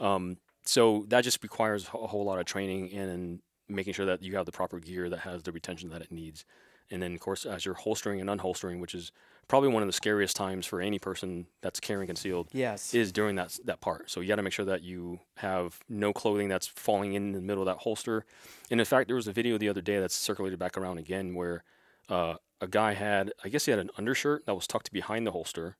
[0.00, 4.36] Um, so that just requires a whole lot of training and making sure that you
[4.36, 6.44] have the proper gear that has the retention that it needs.
[6.92, 9.10] And then, of course, as you're holstering and unholstering, which is
[9.48, 12.94] probably one of the scariest times for any person that's carrying concealed, Yes.
[12.94, 14.10] is during that that part.
[14.10, 17.40] So you got to make sure that you have no clothing that's falling in the
[17.40, 18.24] middle of that holster.
[18.70, 21.34] And in fact, there was a video the other day that's circulated back around again
[21.34, 21.64] where
[22.08, 25.32] uh, a guy had, I guess he had an undershirt that was tucked behind the
[25.32, 25.76] holster,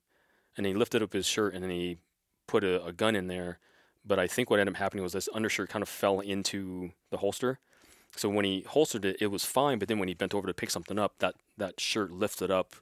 [0.56, 1.98] and he lifted up his shirt and then he
[2.46, 3.58] put a, a gun in there.
[4.04, 7.18] But I think what ended up happening was this undershirt kind of fell into the
[7.18, 7.58] holster.
[8.16, 9.78] So when he holstered it, it was fine.
[9.78, 12.76] But then when he bent over to pick something up, that that shirt lifted up,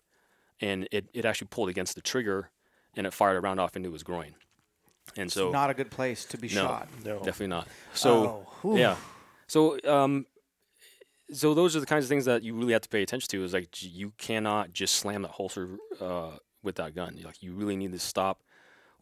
[0.61, 2.51] and it, it actually pulled against the trigger,
[2.97, 4.35] and it fired a round off into his groin.
[5.17, 6.89] And so Not a good place to be no, shot.
[7.05, 7.17] No.
[7.17, 7.69] definitely not.
[7.95, 8.97] So Oh, yeah,
[9.47, 10.27] so um,
[11.33, 13.45] so those are the kinds of things that you really have to pay attention to.
[13.45, 17.19] Is like you cannot just slam that holster uh, with that gun.
[17.25, 18.43] Like you really need to stop,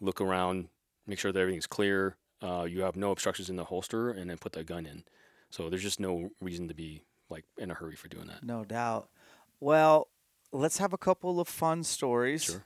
[0.00, 0.68] look around,
[1.06, 2.16] make sure that everything's clear.
[2.40, 5.04] Uh, you have no obstructions in the holster, and then put that gun in.
[5.50, 8.42] So there's just no reason to be like in a hurry for doing that.
[8.42, 9.08] No doubt.
[9.60, 10.08] Well,
[10.52, 12.44] let's have a couple of fun stories.
[12.44, 12.64] Sure.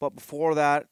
[0.00, 0.86] But before that,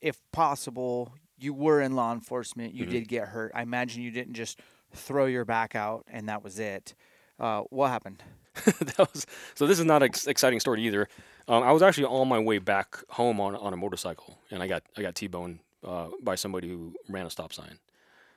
[0.00, 2.74] if possible, you were in law enforcement.
[2.74, 2.90] You Mhm.
[2.90, 3.52] did get hurt.
[3.54, 4.60] I imagine you didn't just
[4.92, 6.94] throw your back out, and that was it.
[7.38, 8.22] Uh, what happened?
[8.54, 9.66] that was so.
[9.66, 11.08] This is not an ex- exciting story either.
[11.48, 14.66] Um, I was actually on my way back home on on a motorcycle, and I
[14.68, 17.78] got I got t-boned uh, by somebody who ran a stop sign.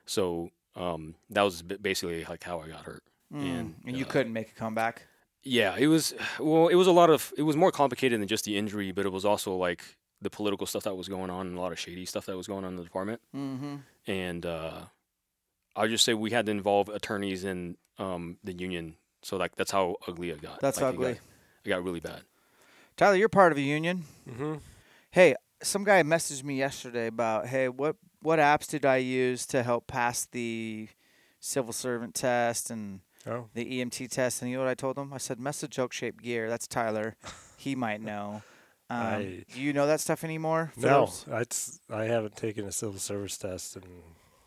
[0.06, 3.04] So um, that was basically like how I got hurt.
[3.32, 5.04] And, And you uh, couldn't make a comeback.
[5.44, 8.46] Yeah, it was well, it was a lot of it was more complicated than just
[8.46, 9.84] the injury, but it was also like
[10.22, 12.48] the political stuff that was going on and a lot of shady stuff that was
[12.48, 13.22] going on in the department.
[13.36, 13.76] Mm-hmm.
[14.08, 14.82] And uh,
[15.76, 19.56] I would just say we had to involve attorneys in um, the union, so like
[19.56, 20.60] that's how ugly it got.
[20.60, 21.14] That's Like, it ugly.
[21.14, 21.22] got-
[21.66, 22.22] It got really bad.
[22.98, 24.04] Tyler, you're part of a union.
[24.30, 24.56] Mm-hmm.
[25.12, 29.64] Hey, some guy messaged me yesterday about, hey, what what apps did I use to
[29.64, 30.90] help pass the
[31.40, 34.42] civil servant test and Oh, the EMT test?
[34.42, 35.12] And you know what I told him?
[35.14, 36.50] I said, mess with joke shaped gear.
[36.50, 37.16] That's Tyler.
[37.58, 38.42] he might know.
[38.90, 40.72] Um, I- do you know that stuff anymore?
[40.74, 43.86] for no, that's I haven't taken a civil service test, and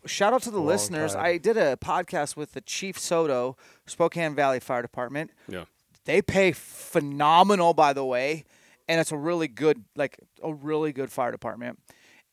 [0.05, 1.13] Shout out to the listeners.
[1.13, 1.23] time.
[1.25, 3.55] I did a podcast with the Chief Soto,
[3.85, 5.31] Spokane Valley Fire Department.
[5.47, 5.63] Yeah.
[6.03, 8.43] They pay phenomenal, by the way,
[8.89, 11.79] and it's a really good, like a really good fire department.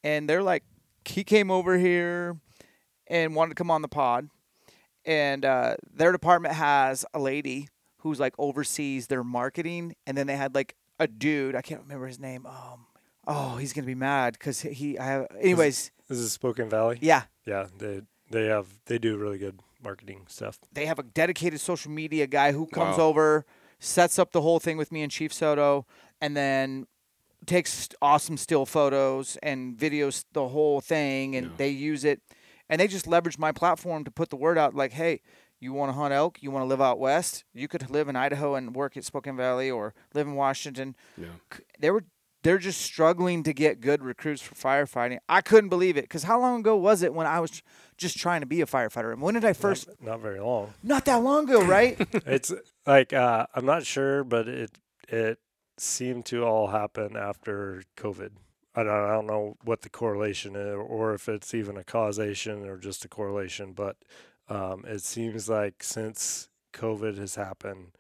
[0.03, 0.64] And they're like,
[1.04, 2.36] he came over here
[3.06, 4.28] and wanted to come on the pod,
[5.04, 10.36] and uh, their department has a lady who's like oversees their marketing, and then they
[10.36, 11.54] had like a dude.
[11.56, 12.46] I can't remember his name.
[12.46, 12.86] Um,
[13.26, 14.98] oh, he's gonna be mad because he.
[14.98, 15.26] I have.
[15.40, 16.98] Anyways, this is Spokane Valley.
[17.00, 17.22] yeah.
[17.46, 20.58] Yeah, they they have they do really good marketing stuff.
[20.72, 23.04] they have a dedicated social media guy who comes Wow.
[23.06, 23.46] over,
[23.78, 25.86] sets up the whole thing with me and Chief Soto,
[26.20, 26.86] and then
[27.46, 31.53] takes awesome still photos and videos the whole thing, and Yeah.
[31.57, 32.20] they use it,
[32.68, 35.20] and they just leverage my platform to put the word out, like, hey.
[35.62, 36.42] You want to hunt elk?
[36.42, 37.44] You want to live out west?
[37.53, 40.96] You could live in Idaho and work at Spokane Valley, or live in Washington.
[41.18, 41.26] Yeah.
[41.79, 42.05] They were
[42.42, 45.18] they're just struggling to get good recruits for firefighting.
[45.29, 47.61] I couldn't believe it because how long ago was it when I was
[47.98, 49.12] just trying to be a firefighter?
[49.12, 49.88] And when did I first?
[50.00, 50.72] Not, not very long.
[50.83, 51.98] Not that long ago, right?
[52.26, 52.50] it's
[52.87, 54.70] like uh, I'm not sure, but it
[55.11, 55.38] it
[55.80, 58.30] seemed to all happen after COVID.
[58.74, 62.66] I don't, I don't know what the correlation is, or if it's even a causation
[62.68, 63.96] or just a correlation, but
[64.48, 67.92] um, it seems like since COVID has happened,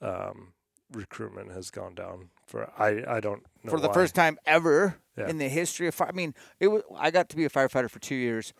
[0.00, 0.52] um,
[0.92, 2.30] recruitment has gone down.
[2.46, 3.94] For I I don't know for the why.
[3.94, 5.28] first time ever Yeah.
[5.28, 6.08] in the history of fire.
[6.08, 6.82] I mean, it was.
[6.96, 8.54] I got to be a firefighter for two years,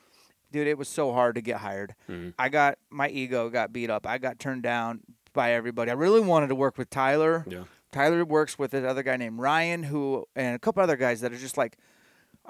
[0.52, 0.66] dude.
[0.66, 1.94] It was so hard to get hired.
[2.08, 2.34] Mhm.
[2.38, 4.06] I got my ego got beat up.
[4.06, 5.00] I got turned down
[5.32, 5.90] by everybody.
[5.90, 7.44] I really wanted to work with Tyler.
[7.48, 7.64] Yeah.
[7.92, 11.38] Tyler works with another guy named Ryan, who and a couple other guys that are
[11.38, 11.76] just like.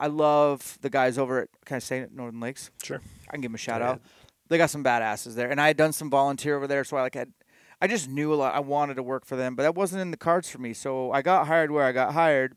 [0.00, 1.48] I love the guys over at.
[1.64, 2.12] Can I say it?
[2.14, 2.70] Northern Lakes.
[2.84, 3.00] Sure.
[3.28, 4.00] I can give them a shout out.
[4.48, 7.02] They got some badasses there, and I had done some volunteer over there, so I
[7.02, 7.32] like had,
[7.82, 8.54] I just knew a lot.
[8.54, 10.72] I wanted to work for them, but that wasn't in the cards for me.
[10.72, 12.54] So I got hired where I got hired,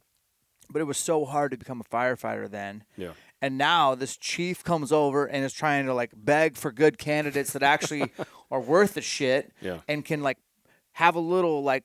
[0.70, 2.84] but it was so hard to become a firefighter then.
[2.96, 3.14] Yeah.
[3.42, 7.54] And now this chief comes over and is trying to like beg for good candidates
[7.54, 8.12] that actually
[8.52, 9.80] are worth the shit Yeah.
[9.88, 10.38] and can like
[10.94, 11.84] have a little like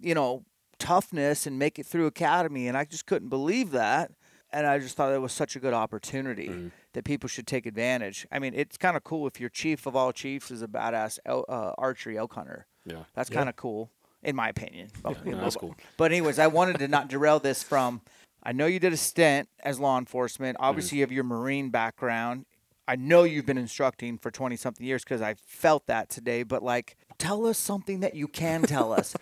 [0.00, 0.44] you know
[0.78, 4.10] toughness and make it through academy and I just couldn't believe that
[4.52, 6.70] and I just thought it was such a good opportunity Mhm.
[6.92, 8.26] that people should take advantage.
[8.30, 11.18] I mean, it's kind of cool if your chief of all chiefs is a badass
[11.26, 12.66] el- uh, archery elk hunter.
[12.84, 13.04] Yeah.
[13.14, 13.90] That's kind of cool
[14.22, 14.90] in my opinion.
[15.02, 15.74] But, no, that's cool.
[15.96, 18.02] But anyways, I wanted to not derail this from.
[18.42, 20.56] I know you did a stint as law enforcement.
[20.60, 22.46] Obviously, you have your Marine background.
[22.86, 26.44] I know you've been instructing for twenty something years because I felt that today.
[26.44, 29.16] But like, tell us something that you can tell us.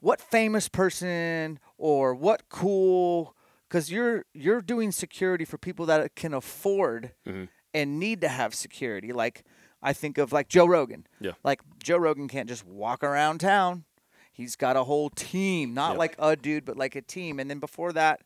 [0.00, 3.34] What famous person or what cool?
[3.68, 7.48] Because you're you're doing security for people that can afford Mhm.
[7.74, 9.12] and need to have security.
[9.12, 9.44] Like
[9.82, 11.06] I think of like Joe Rogan.
[11.20, 11.32] Yeah.
[11.44, 13.84] Like Joe Rogan can't just walk around town.
[14.32, 15.98] He's got a whole team, not Yep.
[15.98, 17.38] like a dude, but like a team.
[17.40, 18.20] And then before that,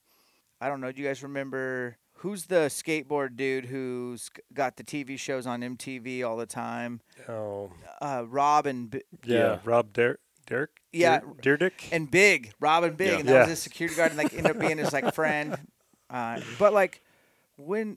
[0.60, 0.90] I don't know.
[0.92, 6.22] Do you guys remember who's the skateboard dude who's got the TV shows on MTV
[6.22, 7.00] all the time?
[7.28, 9.58] Oh, Uh, Rob and B- yeah, Yeah.
[9.64, 10.79] Rob Der- Derek.
[10.92, 11.20] Yeah.
[11.40, 13.18] Deer- Dick and Big, Robin Big, Yeah.
[13.20, 15.56] and that was his security guard, and like ended up being his like friend.
[16.12, 17.02] Uh, but like,
[17.56, 17.96] when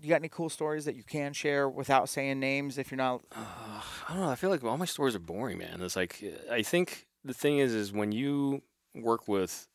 [0.00, 3.20] you got any cool stories that you can share without saying names, if you're not
[3.34, 4.30] I don't know.
[4.30, 5.80] I feel like all my stories are boring, man.
[5.82, 8.62] It's like I think the thing is, is when you
[8.94, 9.66] work with,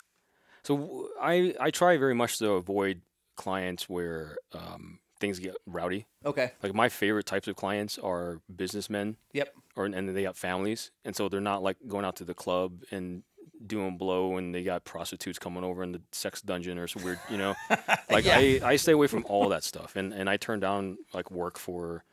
[0.64, 3.02] so I I try very much to avoid
[3.36, 6.06] clients where um, things get rowdy.
[6.26, 6.54] okay.
[6.64, 9.54] Like my favorite types of clients are businessmen, Yep.
[9.76, 12.84] Or and they got families, and so they're not like going out to the club
[12.92, 13.24] and
[13.66, 17.20] doing blow, and they got prostitutes coming over in the sex dungeon or some weird,
[17.30, 17.56] you know.
[18.10, 18.38] Like Yeah.
[18.38, 21.58] I, I stay away from all that stuff, and and I turn down like work
[21.58, 22.04] for,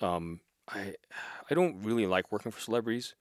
[0.00, 0.94] um, I
[1.50, 3.14] I don't really like working for celebrities.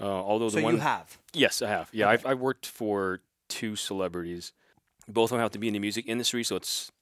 [0.00, 1.18] Uh, although So the one you have.
[1.32, 1.88] Yes, I have.
[1.92, 2.12] Yeah, Okay.
[2.14, 4.52] I've, I've worked for two celebrities.
[5.08, 6.92] Both of them have to be in the music industry, so it's,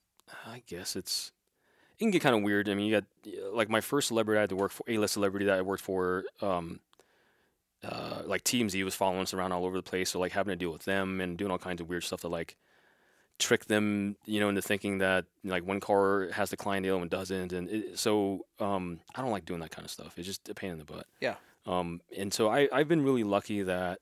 [0.46, 1.32] I guess it's,
[1.98, 2.68] it can get kind of weird.
[2.68, 5.46] I mean, you got like my first celebrity I had to work for, A-list celebrity
[5.46, 6.80] that I worked for, um,
[7.84, 10.56] uh, like TMZ was following us around all over the place, so like having to
[10.56, 12.56] deal with them and doing all kinds of weird stuff to like
[13.38, 17.08] trick them, you know, into thinking that like one car has the client, other one
[17.08, 20.18] doesn't, and it, so um, I don't like doing that kind of stuff.
[20.18, 21.06] It's just a pain in the butt.
[21.20, 21.34] Yeah.
[21.66, 24.00] Um, and so I I've been really lucky that,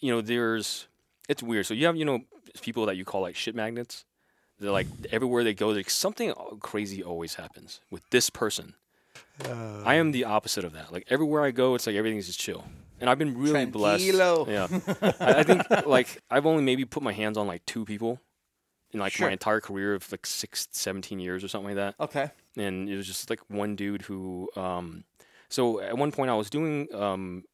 [0.00, 0.88] you know, there's
[1.28, 1.66] it's weird.
[1.66, 2.20] So you have you know
[2.60, 4.04] people that you call like shit magnets.
[4.60, 8.74] They're like everywhere they go, like something crazy always happens with this person.
[9.44, 10.92] I am the opposite of that.
[10.92, 12.64] Like everywhere I go, it's like everything's just chill,
[13.00, 14.44] and I've been really Tranquilo.
[14.44, 14.44] blessed.
[14.48, 18.20] Yeah, I, I think like I've only maybe put my hands on like two people
[18.92, 19.28] in like Sure.
[19.28, 22.30] my entire career of like six, 17 years or something like that Okay.
[22.56, 25.04] and it was just like one dude who um
[25.48, 27.44] so at one point i was doing um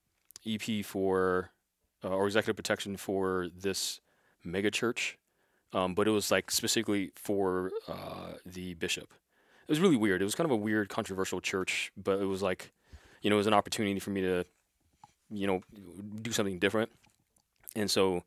[0.47, 1.51] ep for
[2.03, 4.01] uh, or executive protection for this
[4.45, 5.19] mega church
[5.73, 9.13] um but it was like specifically for uh the bishop.
[9.69, 10.23] It was really weird.
[10.23, 12.73] It was kind of a weird controversial church but it was like
[13.23, 14.45] you know it was an opportunity for me to
[15.31, 15.61] you know
[16.23, 16.91] do something different.
[17.75, 18.23] And so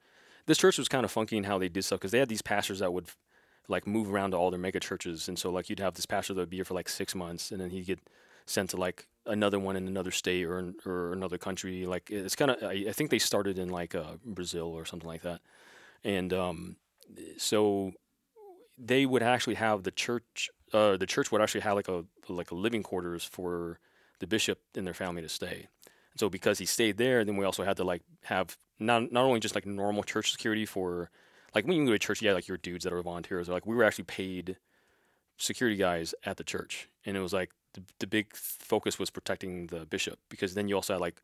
[0.46, 2.42] this church was kind of funky in how they did stuff because they had these
[2.42, 3.08] pastors that would
[3.68, 6.34] like move around to all their mega churches, and so like you'd have this pastor
[6.34, 8.00] that would be here for like six months, and then he'd get
[8.46, 11.86] sent to like another one in another state or or another country.
[11.86, 15.08] Like it's kind of I, I think they started in like uh, Brazil or something
[15.08, 15.42] like that,
[16.04, 16.76] and um,
[17.38, 17.94] so
[18.78, 20.50] they would actually have the church.
[20.74, 23.80] Uh, the church would actually have like a like a living quarters for
[24.20, 25.68] the bishop and their family to stay.
[26.16, 29.40] So because he stayed there, then we also had to like have not not only
[29.40, 31.10] just like normal church security for
[31.56, 33.50] like when you go to church, you had like your dudes that are volunteers.
[33.50, 34.58] Or like we were actually paid
[35.38, 39.68] security guys at the church, and it was like the, the big focus was protecting
[39.68, 41.22] the bishop because then you also had like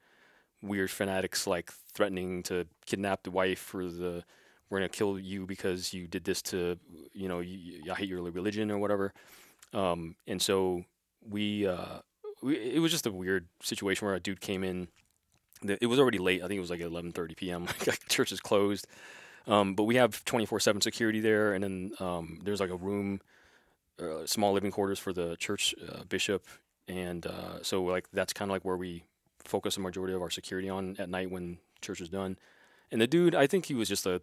[0.61, 4.23] weird fanatics like threatening to kidnap the wife or the
[4.69, 6.77] we're gonna kill you because you did this to
[7.13, 9.13] you know you, I hate your religion or whatever.
[9.73, 10.85] Um, and so
[11.27, 11.99] we, uh,
[12.41, 14.87] we it was just a weird situation where a dude came in.
[15.63, 16.43] It was already late.
[16.43, 17.65] I think it was like 11:30 p.m.
[17.87, 18.87] like church is closed.
[19.47, 23.21] Um, but we have 24/7 security there, and then um, there's like a room,
[23.99, 26.45] uh, small living quarters for the church uh, bishop,
[26.87, 29.03] and uh, so like that's kind of like where we
[29.43, 32.37] focus the majority of our security on at night when church is done.
[32.91, 34.21] And the dude, I think he was just a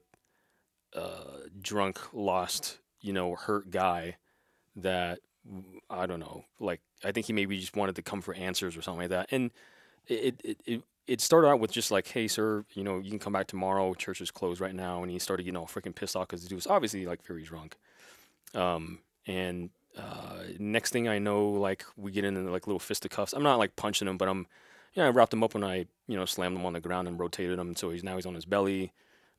[0.95, 4.16] uh, drunk, lost, you know, hurt guy
[4.76, 5.20] that
[5.90, 6.45] I don't know.
[6.61, 9.28] Like I think he maybe just wanted to come for answers or something like that.
[9.30, 9.51] And
[10.07, 13.18] it it it, it started out with just like, hey, sir, you know, you can
[13.18, 13.93] come back tomorrow.
[13.95, 15.03] Church is closed right now.
[15.03, 17.43] And he started getting all freaking pissed off because the dude was obviously like very
[17.43, 17.76] drunk.
[18.55, 23.32] Um, and uh, next thing I know, like we get into like little fisticuffs.
[23.32, 24.47] I'm not like punching him, but I'm,
[24.95, 27.09] you know, I wrapped him up and I, you know, slammed him on the ground
[27.09, 27.74] and rotated him.
[27.74, 28.93] So he's now he's on his belly.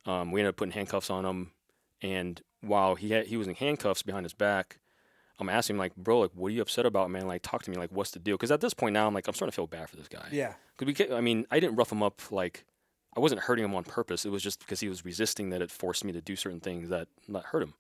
[0.05, 1.51] Um, we ended up putting handcuffs on him.
[2.01, 4.79] And while he had, he was in handcuffs behind his back,
[5.39, 7.27] I'm asking him like, bro, like, what are you upset about, man?
[7.27, 7.77] Like, talk to me.
[7.77, 8.35] Like, what's the deal?
[8.35, 10.27] Because at this point now, I'm like, I'm starting to feel bad for this guy.
[10.31, 10.53] Yeah.
[10.77, 12.65] Because we, I mean, I didn't rough him up like,
[13.15, 14.25] I wasn't hurting him on purpose.
[14.25, 16.89] It was just because he was resisting that it forced me to do certain things
[16.89, 17.73] that that hurt him.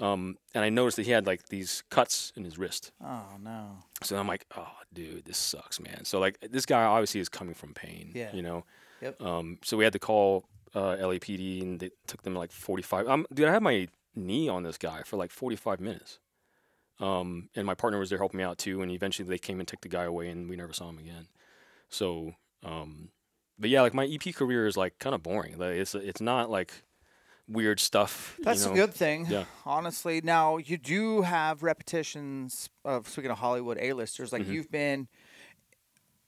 [0.00, 2.90] Um, and I noticed that he had like these cuts in his wrist.
[3.00, 3.78] Oh no.
[4.02, 6.04] So I'm like, oh, dude, this sucks, man.
[6.04, 8.10] So like, this guy obviously is coming from pain.
[8.14, 8.34] Yeah.
[8.34, 8.64] You know.
[9.00, 9.22] Yep.
[9.22, 10.44] Um, so we had to call
[10.74, 13.08] uh, LAPD, and they took them like 45.
[13.08, 16.18] Um, dude, I had my knee on this guy for like 45 minutes.
[17.00, 18.80] Um, and my partner was there helping me out too.
[18.82, 21.26] And eventually they came and took the guy away, and we never saw him again.
[21.88, 23.10] So, um,
[23.58, 25.58] but yeah, like my EP career is like kind of boring.
[25.58, 26.72] Like it's it's not like
[27.46, 28.34] weird stuff.
[28.38, 28.72] you That's know?
[28.72, 29.26] a good thing.
[29.28, 29.44] Yeah.
[29.66, 34.32] Honestly, now you do have repetitions of speaking of Hollywood A-listers.
[34.32, 34.52] Like Mhm.
[34.52, 35.08] you've been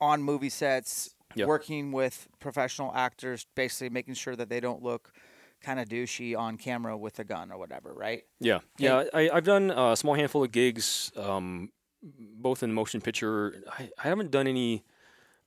[0.01, 1.47] on movie sets, Yeah.
[1.47, 5.13] working with professional actors, basically making sure that they don't look
[5.61, 8.25] kind of douchey on camera with a gun or whatever, right?
[8.41, 9.05] Yeah, yeah.
[9.13, 11.71] I, I've done a small handful of gigs, um,
[12.03, 13.63] both in motion picture.
[13.79, 14.85] I, I haven't done any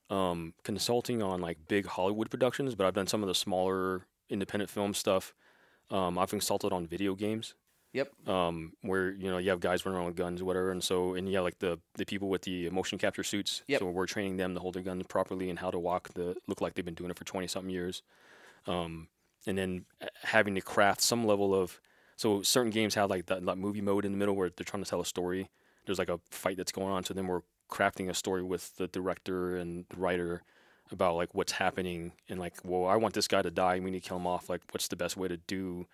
[0.10, 4.70] um, consulting on like big Hollywood productions, but I've done some of the smaller independent
[4.70, 5.34] film stuff.
[5.90, 7.56] Um, I've consulted on video games.
[7.94, 8.30] Yep.
[8.30, 11.16] Um, where you know you have guys running around with guns or whatever, and so
[11.16, 13.64] and yeah, like the the people with the motion capture suits.
[13.68, 13.80] Yep.
[13.80, 16.62] So we're training them to hold their guns properly and how to walk the look
[16.62, 18.04] like they've been doing it for twenty something years.
[18.68, 19.08] Um,
[19.48, 21.82] and then uh, having to craft some level of
[22.16, 24.84] so certain games have like that, that movie mode in the middle where they're trying
[24.84, 25.50] to tell a story.
[25.86, 28.88] There's like a fight that's going on, so then we're crafting a story with the
[28.88, 30.44] director and the writer
[30.92, 33.80] about like what's happening and like, well, I want this guy to die.
[33.80, 34.50] We need to kill him off.
[34.50, 35.88] Like, what's the best way to do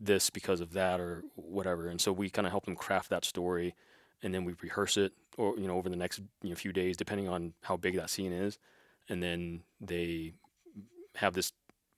[0.00, 1.88] this because of that or whatever?
[1.88, 3.74] And so we kind of help them craft that story,
[4.22, 6.96] and then we rehearse it or you know over the next you know, few days,
[6.96, 8.58] depending on how big that scene is,
[9.08, 10.32] and then they
[11.16, 11.52] have this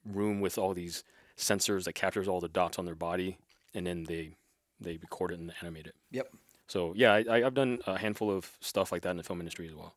[0.05, 1.05] room with all these
[1.37, 3.39] sensors that captures all the dots on their body,
[3.75, 4.37] and then they
[4.81, 5.95] they record it and animate it.
[6.11, 6.29] Yep.
[6.67, 9.41] So yeah, I, I- I've done a handful of stuff like that in the film
[9.41, 9.95] industry as well.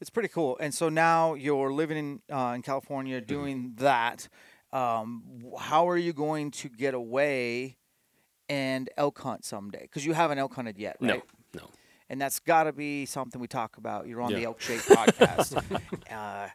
[0.00, 0.56] It's pretty cool.
[0.60, 1.98] And so now you're living
[2.28, 4.28] in uh, in California doing that.
[4.72, 5.22] Um,
[5.58, 7.76] how are you going to get away
[8.48, 9.82] and elk hunt someday?
[9.82, 11.22] Because you haven't elk hunted yet, right?
[11.54, 11.68] No, no.
[12.08, 14.06] And that's got to be something we talk about.
[14.06, 15.80] You're on the ElkShape podcast.
[16.10, 16.48] uh,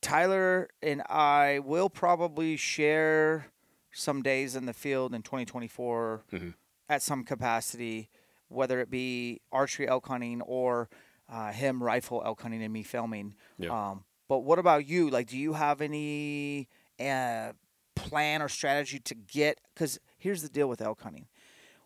[0.00, 3.46] Tyler and I will probably share
[3.92, 6.54] some days in the field in 2024 Mhm.
[6.88, 8.08] at some capacity,
[8.48, 10.88] whether it be archery elk hunting or
[11.28, 13.34] uh, him rifle elk hunting and me filming.
[13.58, 13.90] Yeah.
[13.90, 15.10] Um, but what about you?
[15.10, 16.68] Like, do you have any
[17.00, 17.52] uh,
[17.94, 19.60] plan or strategy to get?
[19.74, 21.26] Because here's the deal with elk hunting: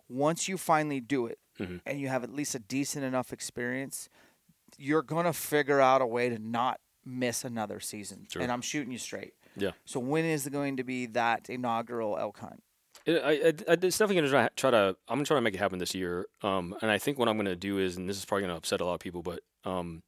[0.09, 1.81] once you finally do it, Mhm.
[1.87, 4.09] and you have at least a decent enough experience,
[4.79, 8.27] you're gonna figure out a way to not miss another season.
[8.31, 8.43] Sure.
[8.43, 9.35] And I'm shooting you straight.
[9.57, 9.73] Yeah.
[9.85, 12.63] So when is it going to be that inaugural elk hunt?
[13.05, 14.97] It, I, I, it's definitely gonna try, try to.
[15.09, 16.27] I'm gonna try to make it happen this year.
[16.43, 18.81] Um, and I think what I'm gonna do is, and this is probably gonna upset
[18.81, 20.03] a lot of people, but um,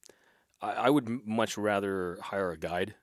[0.63, 2.95] I, I would much rather hire a guide.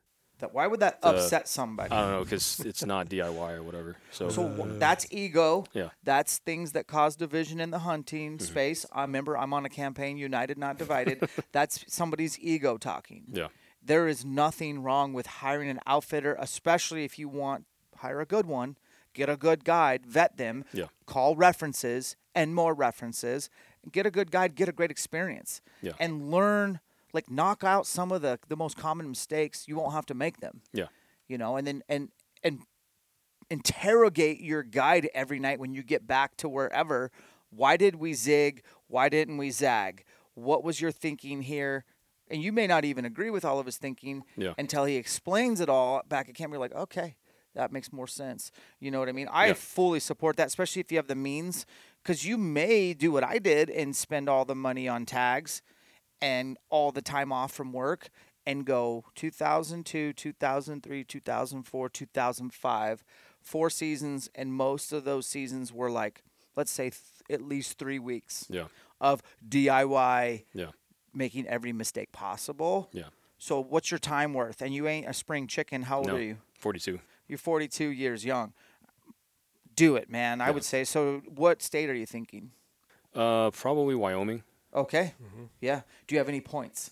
[0.41, 1.91] That why would that The- upset somebody?
[1.91, 3.95] I don't know because it's not DIY or whatever.
[4.11, 5.65] So, So wh- that's ego.
[5.73, 5.89] Yeah.
[6.03, 8.45] That's things that cause division in the hunting Mm-hmm.
[8.45, 8.85] space.
[8.91, 11.29] I remember I'm on a campaign, united not divided.
[11.51, 13.23] that's somebody's ego talking.
[13.31, 13.47] yeah,
[13.83, 17.65] There is nothing wrong with hiring an outfitter, especially if you want
[17.97, 18.77] hire a good one,
[19.13, 20.87] get a good guide, vet them, Yeah.
[21.05, 23.49] call references and more references,
[23.91, 25.91] get a good guide, get a great experience, Yeah.
[25.99, 26.79] and learn
[27.13, 29.67] like knock out some of the the most common mistakes.
[29.67, 30.87] You won't have to make them yeah,
[31.27, 32.09] you know, and then and
[32.43, 32.59] and
[33.49, 37.11] interrogate your guide every night when you get back to wherever.
[37.49, 38.63] Why did we zig?
[38.87, 40.05] Why didn't we zag?
[40.35, 41.83] What was your thinking here?
[42.29, 44.53] And you may not even agree with all of his thinking Yeah.
[44.57, 46.51] until he explains it all back at camp.
[46.53, 47.17] You're like, okay,
[47.55, 48.51] that makes more sense.
[48.79, 49.27] You know what I mean?
[49.29, 49.53] I Yeah.
[49.53, 51.65] fully support that, especially if you have the means,
[52.01, 55.61] because you may do what I did and spend all the money on tags
[56.21, 58.09] and all the time off from work
[58.45, 63.03] and go 2002, 2003, 2004, 2005,
[63.41, 66.23] four seasons, and most of those seasons were like,
[66.55, 68.65] let's say, th- at least three weeks yeah,
[68.99, 70.65] of DIY, yeah,
[71.13, 72.89] making every mistake possible.
[72.91, 73.05] yeah.
[73.37, 74.61] So, what's your time worth?
[74.61, 75.81] And you ain't a spring chicken.
[75.83, 76.15] How old No.
[76.15, 76.37] are you?
[76.59, 76.99] 42.
[77.27, 78.53] You're 42 years young.
[79.75, 80.41] Do it, man.
[80.41, 80.83] I would say.
[80.83, 82.51] So, what state are you thinking?
[83.15, 84.43] Uh, probably Wyoming.
[84.73, 85.13] Okay.
[85.23, 85.43] Mm-hmm.
[85.59, 85.81] Yeah.
[86.07, 86.91] Do you have any points?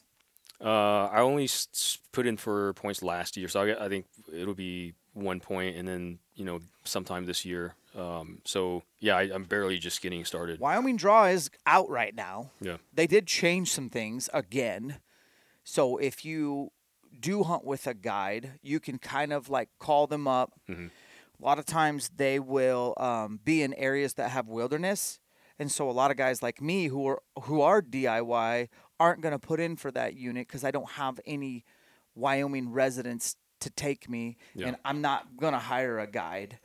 [0.62, 4.06] Uh, I only s- s- put in for points last year, so I, I think
[4.34, 7.76] it'll be one point, and then you know sometime this year.
[7.98, 10.60] Um, so yeah, I, I'm barely just getting started.
[10.60, 12.52] Wyoming Draw is out right now.
[12.62, 14.98] Yeah, They did change some things again.
[15.64, 16.72] So if you
[17.20, 20.52] do hunt with a guide, you can kind of like call them up.
[20.70, 20.90] Mhm.
[21.42, 25.20] A lot of times they will um, be in areas that have wilderness,
[25.60, 29.32] and so a lot of guys like me who are who are DIY aren't going
[29.34, 31.64] to put in for that unit because I don't have any
[32.16, 34.68] Wyoming residents to take me, Yeah.
[34.70, 36.60] and I'm not going to hire a guide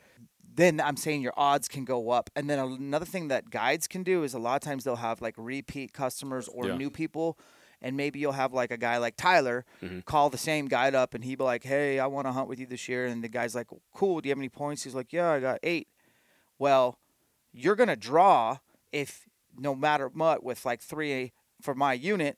[0.57, 2.29] then I'm saying your odds can go up.
[2.33, 5.21] And then another thing that guides can do is a lot of times they'll have
[5.21, 6.77] like repeat customers or Yeah.
[6.77, 7.37] new people.
[7.81, 9.99] And maybe you'll have like a guy like Tyler Mm-hmm.
[10.05, 12.57] call the same guide up and he'd be like, Hey, I want to hunt with
[12.57, 13.05] you this year.
[13.05, 14.21] And the guy's like, Cool.
[14.21, 14.83] Do you have any points?
[14.85, 15.89] He's like, Yeah, I got eight.
[16.57, 16.99] Well,
[17.51, 18.59] you're going to draw
[18.95, 19.27] if
[19.57, 22.37] no matter what with like three for my unit.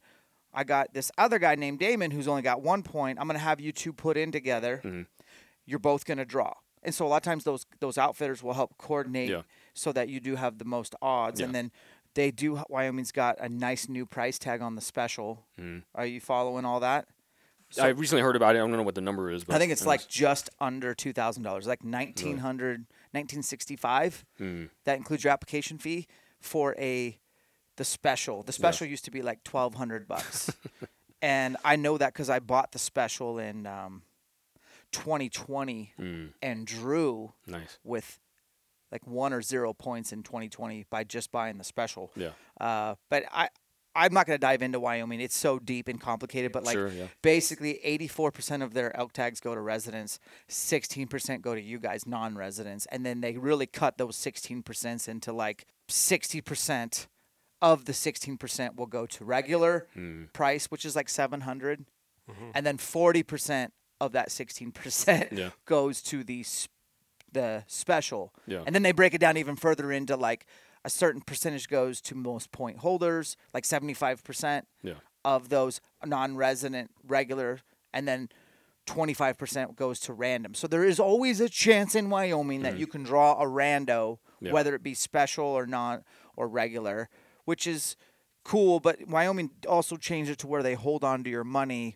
[0.53, 3.19] I got this other guy named Daminh who's only got one point.
[3.19, 4.81] I'm going to have you two put in together.
[4.83, 5.01] Mm-hmm.
[5.65, 6.53] You're both going to draw.
[6.81, 9.41] And so a lot of times those those outfitters will help coordinate Yeah.
[9.73, 11.39] so that you do have the most odds.
[11.41, 11.71] And then
[12.15, 12.63] they do.
[12.69, 15.45] Wyoming's got a nice new price tag on the special.
[15.59, 15.79] Mm-hmm.
[15.93, 17.07] Are you following all that?
[17.81, 18.59] I recently heard about it.
[18.59, 20.93] I don't know what the number is, but I think it's it like just under
[20.95, 24.69] two thousand dollars, like 1900 1965 Mm.
[24.85, 26.07] That includes your application fee
[26.39, 27.17] for a
[27.77, 28.43] the special.
[28.43, 30.51] The special used to be like twelve hundred bucks,
[31.21, 34.01] and I know that because I bought the special in um,
[34.91, 36.33] 2020 Mm.
[36.41, 37.77] and drew nice.
[37.83, 38.19] with
[38.91, 42.11] like one or zero points in 2020 by just buying the special.
[42.15, 42.31] Yeah.
[42.59, 43.49] Uh, but I,
[43.97, 45.19] I'm not going to dive into Wyoming.
[45.19, 46.51] It's so deep and complicated.
[46.51, 47.07] But like Sure, yeah.
[47.21, 50.19] basically, 84% of their elk tags go to residents,
[50.49, 55.65] 16% go to you guys, non-residents, and then they really cut those 16% into like
[55.89, 57.07] 60%
[57.61, 60.25] of the 16% will go to regular Hmm.
[60.33, 61.85] price, which is like 700,
[62.53, 65.49] and then 40% of that 16% Yeah.
[65.65, 66.67] goes to the s-
[67.31, 68.33] the special.
[68.45, 68.63] Yeah.
[68.65, 70.45] And then they break it down even further into like
[70.85, 74.93] a certain percentage goes to most point holders, like 75% Yeah.
[75.25, 77.59] of those non-resident regular
[77.93, 78.29] and then
[78.85, 80.53] 25% goes to random.
[80.53, 84.45] So there is always a chance in Wyoming that you can draw a rando Mm-hmm.
[84.45, 84.51] Yeah.
[84.53, 86.03] whether it be special or not
[86.35, 87.09] or regular
[87.45, 87.95] which is
[88.43, 88.79] cool.
[88.79, 91.95] But Wyoming also changed it to where they hold on to your money.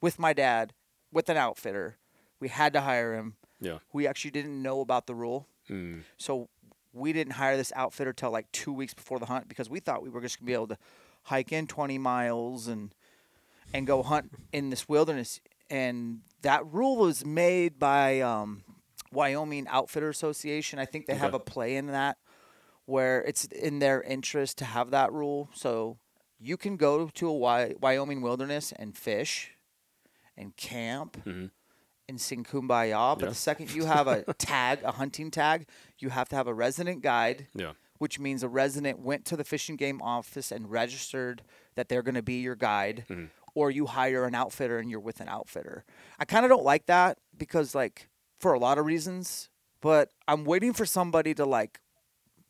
[0.00, 0.72] with my dad
[1.12, 1.96] with an outfitter.
[2.40, 3.36] We had to hire him.
[3.60, 3.78] Yeah.
[3.92, 5.46] We actually didn't know about the rule.
[5.70, 6.02] Mm.
[6.16, 6.48] So
[6.92, 10.02] we didn't hire this outfitter till like two weeks before the hunt because we thought
[10.02, 10.78] we were just gonna be able to
[11.22, 12.94] hike in 20 miles and
[13.72, 15.40] and go hunt in this wilderness.
[15.70, 18.64] And that rule was made by um,
[19.10, 20.78] Wyoming Outfitter Association.
[20.78, 22.18] I think they have a play in that
[22.86, 25.48] where it's in their interest to have that rule.
[25.54, 25.98] So
[26.38, 29.52] you can go to a Wy- Wyoming wilderness and fish
[30.36, 31.50] and camp Mhm.
[32.08, 33.14] and sing kumbaya.
[33.18, 33.28] But Yeah.
[33.30, 35.68] the second you have a tag, a hunting tag,
[35.98, 37.72] you have to have a resident guide, Yeah.
[37.98, 41.42] which means a resident went to the fishing game office and registered
[41.76, 43.30] that they're going to be your guide, Mhm.
[43.54, 45.84] or you hire an outfitter and you're with an outfitter.
[46.18, 48.08] I kind of don't like that because, like,
[48.40, 49.48] for a lot of reasons,
[49.80, 51.80] but I'm waiting for somebody to like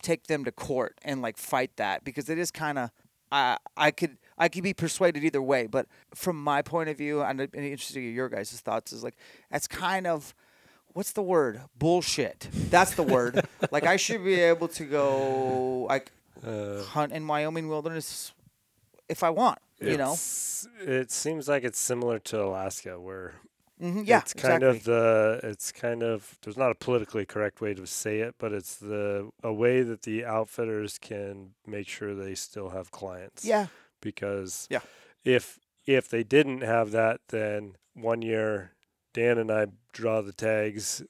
[0.02, 2.90] take them to court and like fight that because it is kind of
[3.30, 7.22] I I could I could be persuaded either way, but from my point of view,
[7.22, 9.16] and interested in your guys' thoughts, is like
[9.50, 10.34] that's kind of
[10.88, 12.48] what's the word bullshit.
[12.52, 13.46] That's the word.
[13.70, 16.10] like I should be able to go like
[16.44, 18.32] Uh, hunt in Wyoming wilderness
[19.08, 19.58] if I want.
[19.80, 20.12] You know,
[20.80, 23.34] it seems like it's similar to Alaska, where
[23.80, 24.78] hmm yeah, it's kind exactly.
[24.78, 28.52] of the it's kind of there's not a politically correct way to say it, but
[28.52, 33.44] it's the a way that the outfitters can make sure they still have clients.
[33.44, 33.66] yeah,
[34.00, 34.80] Because Yeah.
[35.24, 38.72] if if they didn't have that, then one year
[39.14, 41.02] Dan and I draw the tags,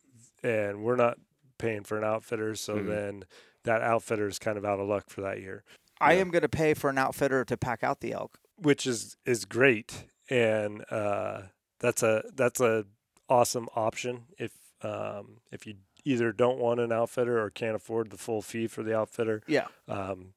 [0.42, 1.18] and we're not
[1.58, 2.86] paying for an outfitter, so Mhm.
[2.88, 3.24] then
[3.64, 5.62] that outfitter is kind of out of luck for that year.
[6.00, 6.20] I Yeah.
[6.20, 8.38] am going to pay for an outfitter to pack out the elk.
[8.56, 11.42] which is is great and uh,
[11.82, 12.86] that's a that's a
[13.28, 14.52] awesome option if
[14.82, 15.74] um, if you
[16.04, 19.42] either don't want an outfitter or can't afford the full fee for the outfitter.
[19.46, 20.32] Yeah, um,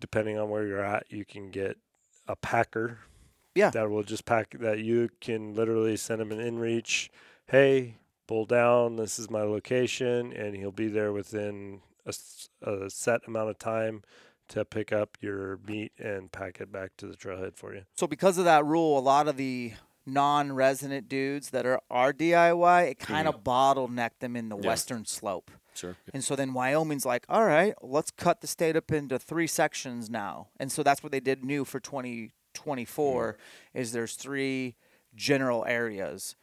[0.00, 1.76] depending on where you're at you can get
[2.26, 2.98] a packer
[3.54, 3.70] Yeah.
[3.70, 7.08] that will just pack that you can literally send him an inReach
[7.48, 7.96] hey
[8.26, 12.14] pull down this is my location and he'll be there within a,
[12.62, 14.02] a set amount of time
[14.48, 17.82] to pick up your meat and pack it back to the trailhead for you.
[17.94, 19.74] So because of that rule, a lot of the
[20.06, 24.66] non-resident dudes that are are DIY, it kind of bottleneck them in the Yeah.
[24.68, 25.50] western slope.
[25.74, 25.96] Sure.
[26.12, 30.10] And so then Wyoming's like, all right, let's cut the state up into three sections
[30.10, 30.48] now.
[30.58, 33.36] And so that's what they did new for 2024
[33.74, 34.76] is there's three
[35.14, 36.36] general areas.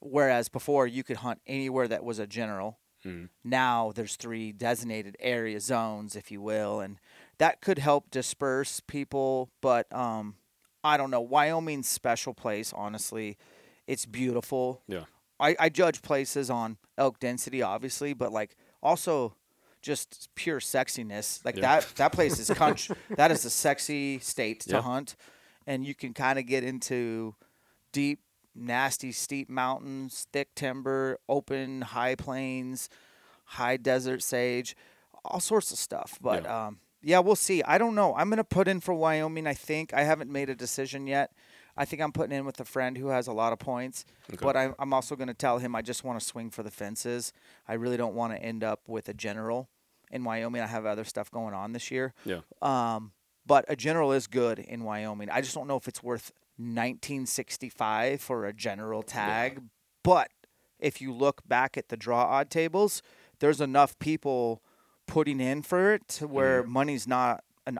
[0.00, 2.78] Whereas before you could hunt anywhere that was a general.
[3.04, 3.28] Mhm.
[3.42, 6.98] Now there's three designated area zones, if you will, and
[7.38, 9.50] that could help disperse people.
[9.60, 10.36] But um,
[10.84, 11.20] I don't know.
[11.22, 13.38] Wyoming's special place, honestly.
[13.86, 14.82] It's beautiful.
[14.86, 15.04] Yeah.
[15.40, 19.34] I, I judge places on elk density, obviously, but like also
[19.82, 21.44] just pure sexiness.
[21.44, 21.62] Like Yeah.
[21.80, 22.96] that that place is country.
[23.16, 24.82] that is a sexy state to Yeah.
[24.82, 25.16] hunt,
[25.66, 27.34] and you can kind of get into
[27.92, 28.20] deep,
[28.54, 32.88] nasty, steep mountains, thick timber, open high plains,
[33.44, 34.76] high desert sage,
[35.24, 36.18] all sorts of stuff.
[36.20, 36.66] But Yeah.
[36.66, 37.62] um, yeah, we'll see.
[37.62, 38.14] I don't know.
[38.16, 39.46] I'm gonna put in for Wyoming.
[39.46, 41.32] I think I haven't made a decision yet.
[41.76, 44.38] I think I'm putting in with a friend who has a lot of points, Okay.
[44.40, 46.70] but I'm, I'm also going to tell him I just want to swing for the
[46.70, 47.32] fences.
[47.66, 49.68] I really don't want to end up with a general
[50.12, 50.62] in Wyoming.
[50.62, 52.14] I have other stuff going on this year.
[52.24, 52.42] Yeah.
[52.62, 53.10] Um,
[53.44, 55.28] but a general is good in Wyoming.
[55.30, 59.52] I just don't know if it's worth 1965 for a general tag.
[59.54, 59.60] Yeah.
[60.02, 60.28] But
[60.78, 63.02] if you look back at the draw odd tables,
[63.40, 64.62] there's enough people
[65.06, 67.78] putting in for it to where money's not an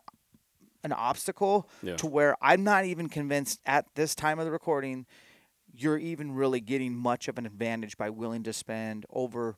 [0.83, 1.97] an obstacle Yeah.
[1.97, 5.07] to where I'm not even convinced at this time of the recording
[5.77, 9.57] you're even really getting much of an advantage by willing to spend over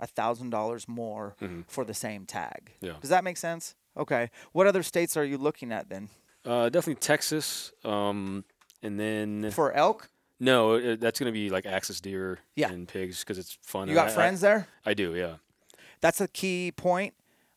[0.00, 1.64] a thousand dollars more Mhm.
[1.68, 2.72] for the same tag.
[2.80, 2.94] Yeah.
[3.00, 3.74] Does that make sense?
[3.96, 4.30] Okay.
[4.52, 6.08] What other states are you looking at then?
[6.44, 7.72] Uh, definitely Texas.
[7.84, 8.44] Um,
[8.80, 10.08] and then For elk?
[10.38, 12.70] no, it, that's gonna be like axis deer Yeah.
[12.70, 13.88] and pigs because it's fun.
[13.88, 14.68] You got I- I- friends there?
[14.86, 15.14] I, do.
[15.16, 15.38] Yeah.
[16.00, 17.14] That's a key point.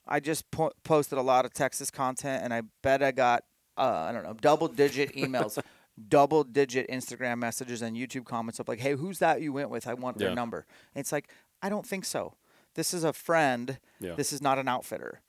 [0.07, 3.43] I just po- posted a lot of Texas content, and I bet I got
[3.77, 5.57] uh, I don't know double digit emails.
[6.09, 9.85] double digit Instagram messages and YouTube comments of like, hey, who's that you went with?
[9.87, 10.33] I want their Yeah.
[10.33, 10.65] number.
[10.95, 11.29] And it's like,
[11.61, 12.35] I don't think so.
[12.75, 13.77] This is a friend.
[13.99, 14.15] Yeah.
[14.15, 15.21] This is not an outfitter.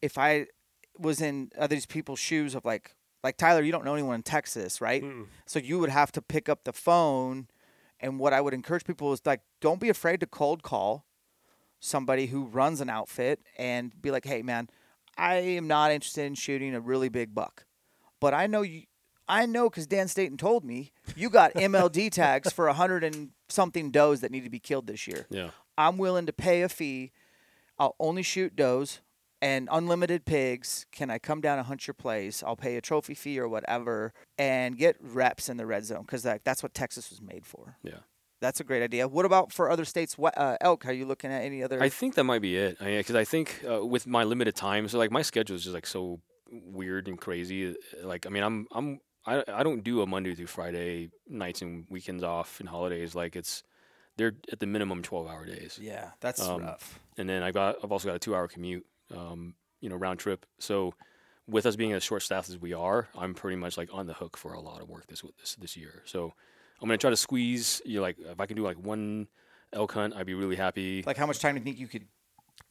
[0.00, 0.46] If I
[0.96, 4.22] was in other these people's shoes of like, like Tyler, you don't know anyone in
[4.22, 5.04] Texas, right?
[5.46, 7.48] So you would have to pick up the phone.
[8.00, 11.04] And what I would encourage people is like, don't be afraid to cold call
[11.80, 14.68] somebody who runs an outfit and be like, hey, man,
[15.16, 17.64] I am not interested in shooting a really big buck.
[18.20, 18.82] But I know you,
[19.28, 23.30] I know because Dan Staton told me you got MLD tags for a hundred and
[23.48, 25.26] something does that need to be killed this year.
[25.30, 25.50] Yeah.
[25.76, 27.12] I'm willing to pay a fee.
[27.78, 29.00] I'll only shoot does
[29.40, 30.86] and unlimited pigs.
[30.90, 32.42] Can I come down and hunt your place?
[32.44, 36.24] I'll pay a trophy fee or whatever and get reps in the red zone because
[36.24, 37.76] like, that's what Texas was made for.
[37.82, 38.00] Yeah.
[38.40, 39.08] That's a great idea.
[39.08, 40.16] What about for other states?
[40.16, 40.86] What uh, elk?
[40.86, 41.82] Are you looking at any other?
[41.82, 42.78] I think that might be it.
[42.78, 45.86] Because I, think uh, with my limited time, so like my schedule is just like
[45.86, 46.20] so
[46.50, 47.74] weird and crazy.
[48.02, 51.86] Like I mean, I'm I'm I, I don't do a Monday through Friday nights and
[51.90, 53.14] weekends off and holidays.
[53.14, 53.62] Like it's
[54.16, 55.78] they're at the minimum twelve hour days.
[55.80, 57.00] yeah, that's Um, rough.
[57.16, 60.20] and then I got I've also got a two hour commute, um, you know, round
[60.20, 60.46] trip.
[60.58, 60.94] So
[61.48, 64.14] with us being as short staffed as we are, I'm pretty much like on the
[64.14, 66.02] hook for a lot of work this this this year.
[66.04, 66.34] So
[66.80, 67.82] I'm gonna try to squeeze.
[67.84, 69.28] You know, like if I can do like one
[69.72, 71.02] elk hunt, I'd be really happy.
[71.06, 72.06] Like, how much time do you think you could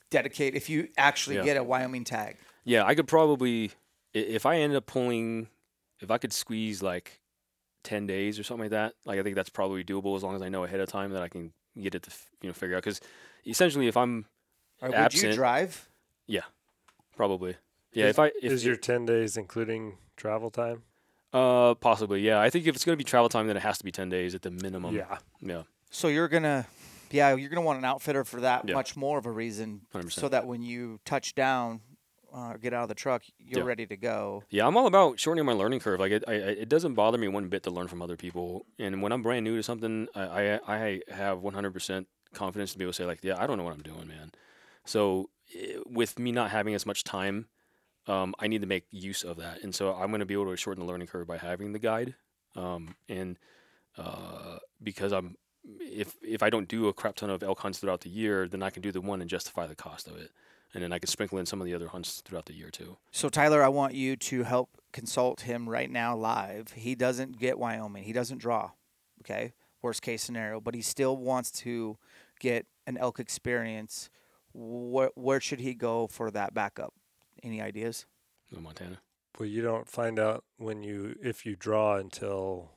[0.09, 1.43] dedicate if you actually Yeah.
[1.43, 2.37] get a Wyoming tag?
[2.63, 3.71] Yeah, I could probably
[4.13, 5.47] if I ended up pulling,
[5.99, 7.19] if I could squeeze like
[7.83, 8.93] ten days or something like that.
[9.05, 11.21] Like I think that's probably doable as long as I know ahead of time that
[11.21, 12.83] I can get it to you know figure out.
[12.83, 12.99] Because
[13.45, 14.25] essentially, if I'm
[14.81, 15.89] Or would you Absent- drive?
[16.27, 16.41] yeah,
[17.15, 17.55] probably
[17.93, 18.07] yeah.
[18.07, 20.83] If I if is your 10 days including travel time?
[21.33, 22.39] Uh, possibly, yeah.
[22.39, 24.09] I think if it's going to be travel time, then it has to be ten
[24.09, 24.95] days at the minimum.
[24.95, 25.17] yeah.
[25.41, 26.65] yeah, So you're gonna,
[27.11, 28.75] yeah, you're gonna want an outfitter for that Yeah.
[28.75, 30.11] much more of a reason, 100%.
[30.13, 31.81] so that when you touch down
[32.33, 33.67] uh, or get out of the truck, you're Yeah.
[33.67, 34.43] ready to go.
[34.49, 34.65] yeah.
[34.67, 35.99] I'm all about shortening my learning curve.
[35.99, 38.65] Like it, I, I- it doesn't bother me one bit to learn from other people.
[38.79, 42.83] And when I'm brand new to something, I, I, I have 100% confidence to be
[42.85, 44.31] able to say like, yeah, I don't know what I'm doing, man.
[44.85, 47.47] So eh, with me not having as much time,
[48.07, 49.63] um, I need to make use of that.
[49.63, 51.79] And so I'm going to be able to shorten the learning curve by having the
[51.79, 52.15] guide.
[52.55, 53.37] Um, and
[53.97, 55.35] uh, because I'm,
[55.79, 58.63] if if I don't do a crap ton of elk hunts throughout the year, then
[58.63, 60.31] I can do the one and justify the cost of it,
[60.73, 62.97] and then I can sprinkle in some of the other hunts throughout the year too.
[63.11, 66.71] So Tyler, I want you to help consult him right now live.
[66.71, 68.03] He doesn't get Wyoming.
[68.03, 68.71] He doesn't draw.
[69.21, 71.97] Okay, worst case scenario, but he still wants to
[72.39, 74.09] get an elk experience.
[74.53, 76.93] Where where should he go for that backup?
[77.43, 78.05] Any ideas?
[78.55, 78.99] in Montana.
[79.37, 82.71] Well, you don't find out when you if you draw until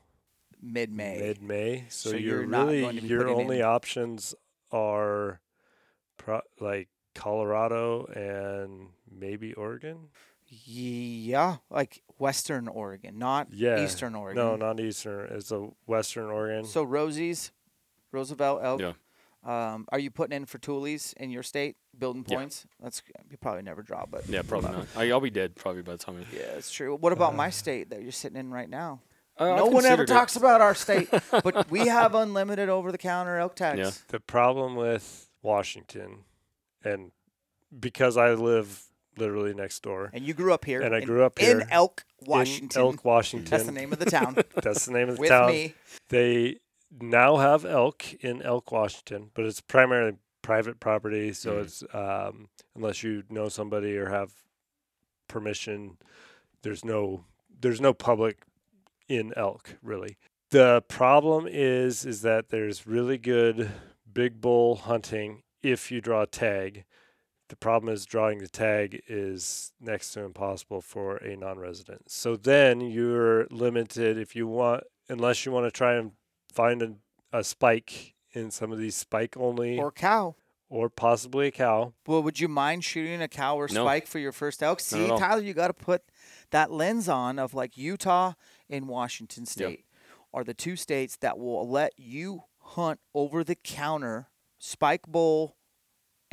[0.61, 1.17] Mid May.
[1.19, 1.85] mid May.
[1.89, 4.35] So, So you're, you're not really going to be your only in- options
[4.71, 5.39] are
[6.17, 10.09] pro- like Colorado and maybe Oregon.
[10.65, 13.83] Yeah, like Western Oregon, not Yeah.
[13.83, 14.43] Eastern Oregon.
[14.43, 15.29] No, not Eastern.
[15.31, 16.65] It's a Western Oregon.
[16.65, 17.51] So Rosie's,
[18.11, 18.81] Roosevelt Elk.
[18.81, 18.93] Yeah.
[19.43, 22.37] Um, are you putting in for Tules in your state, building Yeah.
[22.37, 22.65] points?
[22.79, 24.87] That's you probably never draw, but Yeah, probably not.
[24.95, 26.17] I, I'll be dead probably by the time.
[26.17, 26.95] I, Yeah, it's true.
[26.95, 29.01] What about my state that you're sitting in right now?
[29.37, 30.07] Uh, no I've one ever it.
[30.07, 33.79] talks about our state, but we have unlimited over-the-counter elk tags.
[33.79, 33.91] Yeah.
[34.09, 36.25] the problem with Washington,
[36.83, 37.11] and
[37.79, 38.83] because I live
[39.17, 40.81] literally next door, And you grew up here.
[40.81, 42.79] And I in- grew up in here Elk, in Washington.
[42.81, 43.49] Elk, Washington.
[43.49, 44.35] That's the name of the town.
[44.61, 45.49] That's the name of the with town.
[45.49, 45.73] me.
[46.09, 46.57] They
[46.99, 51.31] now have elk in Elk, Washington, but it's primarily private property.
[51.33, 51.61] So Mhm.
[51.63, 54.33] it's um, unless you know somebody or have
[55.27, 55.97] permission,
[56.63, 57.25] there's no
[57.61, 58.43] there's no public
[59.07, 60.17] in elk really.
[60.49, 63.71] The problem is is that there's really good
[64.11, 66.85] big bull hunting if you draw a tag.
[67.49, 72.09] The problem is drawing the tag is next to impossible for a non-resident.
[72.09, 76.13] So then you're limited if you want, unless you want to try and
[76.51, 76.93] find a,
[77.31, 80.35] a spike in some of these spike only Or cow
[80.69, 81.91] or, possibly a cow.
[82.07, 83.83] Well, would you mind shooting a cow or No.
[83.83, 84.79] spike for your first elk?
[84.79, 85.05] See.
[85.09, 86.01] Tyler, you got to put
[86.51, 88.33] that lens on of like Utah
[88.69, 89.83] and Washington State
[90.33, 94.29] are the two states that will let you hunt over the counter
[94.59, 95.57] spike bull.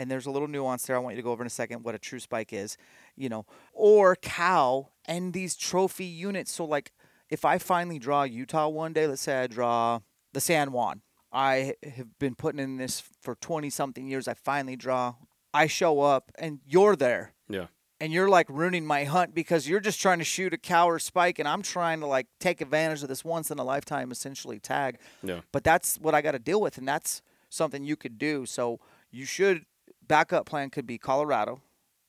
[0.00, 0.94] And there's a little nuance there.
[0.94, 2.76] I want you to go over in a second what a true spike is,
[3.16, 6.52] you know, or cow and these trophy units.
[6.52, 6.92] So, like,
[7.30, 10.00] if I finally draw Utah one day, let's say I draw
[10.32, 11.02] the San Juan,
[11.32, 14.28] I have been putting in this for 20 something years.
[14.28, 15.14] I finally draw.
[15.52, 17.34] I show up and you're there.
[17.48, 17.66] Yeah.
[18.00, 21.00] And you're like ruining my hunt because you're just trying to shoot a cow or
[21.00, 24.60] spike, and I'm trying to like take advantage of this once in a lifetime essentially
[24.60, 24.98] tag.
[25.22, 25.40] Yeah.
[25.50, 28.46] But that's what I got to deal with, and that's something you could do.
[28.46, 28.78] So
[29.10, 29.66] you should
[30.06, 31.60] backup plan could be Colorado.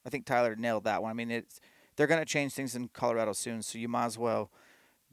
[0.05, 1.09] I think Tyler nailed that one.
[1.09, 1.59] I mean, it's
[1.95, 4.51] they're going to change things in Colorado soon, so you might as well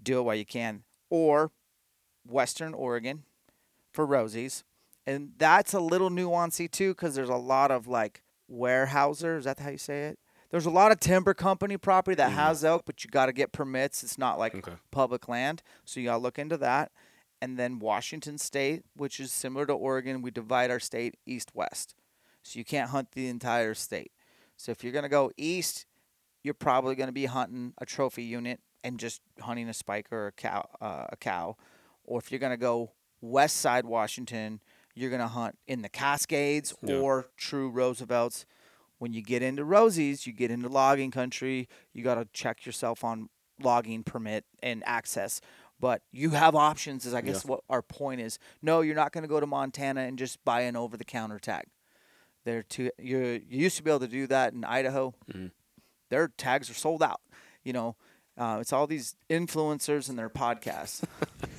[0.02, 0.82] do it while you can.
[1.10, 1.52] Or
[2.26, 3.24] Western Oregon
[3.92, 4.64] for Rosie's.
[5.06, 9.38] And that's a little nuancy too, because there's a lot of like Weyerhaeuser.
[9.38, 10.18] Is that how you say it?
[10.50, 12.38] There's a lot of timber company property that mm-hmm.
[12.38, 14.02] has elk, but you got to get permits.
[14.02, 14.72] It's not like Okay.
[14.90, 16.92] public land, so you got to look into that.
[17.42, 21.94] And then Washington State, which is similar to Oregon, we divide our state east west,
[22.42, 24.12] so you can't hunt the entire state.
[24.56, 25.84] So if you're gonna go east,
[26.42, 30.32] you're probably gonna be hunting a trophy unit and just hunting a spike or a
[30.32, 31.56] cow, uh, a cow.
[32.04, 34.60] Or if you're gonna go west side Washington,
[34.94, 36.96] you're gonna hunt in the Cascades Yeah.
[36.98, 38.46] or true Roosevelts.
[38.98, 41.68] When you get into Rosie's, you get into logging country.
[41.92, 43.28] You got to check yourself on
[43.60, 45.42] logging permit and access.
[45.78, 48.38] But you have options, is I guess what our point is.
[48.62, 51.38] No, you're not going to go to Montana and just buy an over the counter
[51.38, 51.64] tag.
[52.46, 55.12] They're too, you you used to be able to do that in Idaho.
[56.08, 57.20] Their tags are sold out.
[57.64, 57.96] You know,
[58.38, 61.02] uh, it's all these influencers and their podcasts.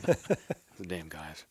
[0.80, 1.46] The damn guys.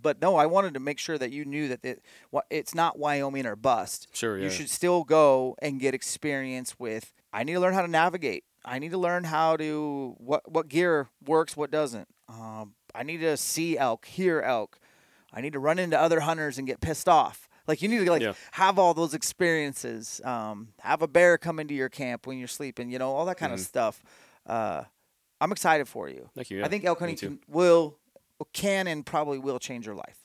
[0.00, 2.02] but no, I wanted to make sure that you knew that it,
[2.50, 4.08] it's not Wyoming or bust.
[4.14, 7.12] Sure, You should still go and get experience with.
[7.34, 8.44] I need to learn how to navigate.
[8.64, 12.08] I need to learn how to what what gear works, what doesn't.
[12.28, 14.78] Um, I need to see elk, hear elk.
[15.34, 17.48] I need to run into other hunters and get pissed off.
[17.66, 18.32] Like you need to like Yeah.
[18.52, 20.20] have all those experiences.
[20.24, 22.90] Um, have a bear come into your camp when you're sleeping.
[22.90, 24.02] You know all that kind of stuff.
[24.46, 24.84] Uh,
[25.40, 26.30] I'm excited for you.
[26.34, 27.98] Thank you, I think elk me hunting can, will,
[28.52, 30.18] can, and probably will change your life.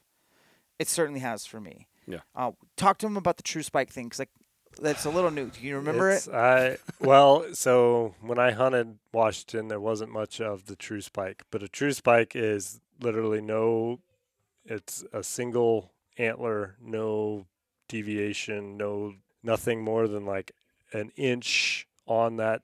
[0.80, 1.88] It certainly has for me.
[2.06, 2.20] Yeah.
[2.36, 4.30] Uh, talk to him about the true spike thing, cause like
[4.80, 5.50] that's a little new.
[5.50, 6.34] Do you remember It's- it?
[6.36, 11.64] I well, so when I hunted Washington, there wasn't much of the true spike, but
[11.64, 14.00] a true spike is literally no.
[14.66, 17.48] It's a single antler, no
[17.88, 20.52] deviation, no nothing more than like
[20.94, 22.62] an inch on that,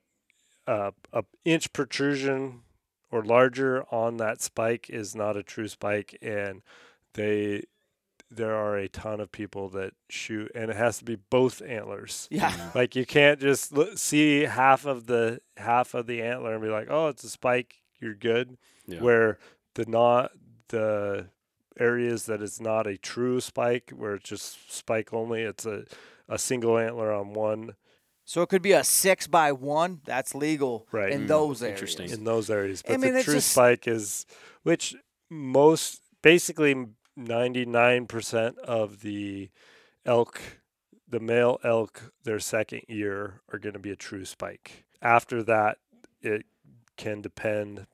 [0.68, 2.62] uh, a inch protrusion
[3.12, 6.62] or larger on that spike is not a true spike, and
[7.14, 7.64] they
[8.32, 12.28] there are a ton of people that shoot, and it has to be both antlers.
[12.32, 12.52] Yeah.
[12.76, 16.70] Like you can't just l- see half of the half of the antler and be
[16.70, 18.58] like, "Oh, it's a spike, you're good."
[18.88, 19.02] Yeah.
[19.02, 19.38] Where
[19.76, 20.32] the not
[20.70, 21.28] the
[21.80, 25.86] areas that it's not a true spike, where it's just spike only, it's a
[26.28, 27.76] a single antler on one
[28.26, 30.02] So it could be a six by one.
[30.06, 31.12] That's legal Right.
[31.12, 31.82] in Mm, those areas.
[31.82, 32.10] interesting.
[32.10, 32.82] in those areas.
[32.88, 34.26] I But mean, the true just- spike is
[34.64, 34.96] which
[35.30, 39.50] most basically 99% of the
[40.06, 40.40] elk
[41.08, 44.86] the male elk their second year are going to be a true spike.
[45.02, 45.78] After that
[46.22, 46.46] it
[46.98, 47.86] can depend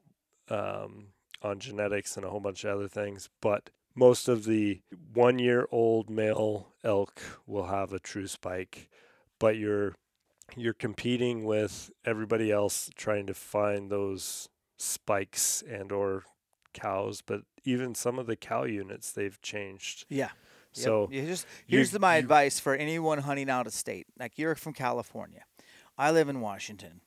[0.49, 1.07] um,
[1.41, 4.81] on genetics and a whole bunch of other things, but most of the
[5.13, 8.89] 1 year old male elk will have a true spike,
[9.37, 9.95] but you're
[10.55, 16.23] you're competing with everybody else trying to find those spikes and or
[16.73, 20.25] cows but even some of the cow units they've changed Yeah.
[20.25, 20.31] Yep.
[20.73, 24.05] so you just you- here's the, my you- advice for anyone hunting out of state.
[24.19, 25.43] Like you're from California,
[25.97, 27.01] I live in Washington.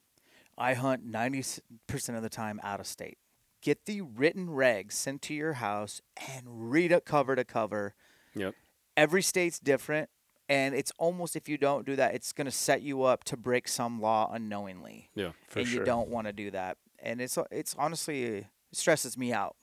[0.59, 1.43] I hunt ninety
[1.87, 3.19] percent of the time out of state.
[3.63, 6.01] Get the written regs sent to your house
[6.35, 7.95] and read it cover to cover.
[8.35, 8.55] Yep.
[8.97, 10.11] Every state's different,
[10.49, 13.37] and it's almost if you don't do that, it's going to set you up to
[13.37, 15.31] break some law unknowingly, Yeah.
[15.49, 16.77] for and sure you don't want to do that.
[16.99, 19.57] And it's it's honestly it stresses me out.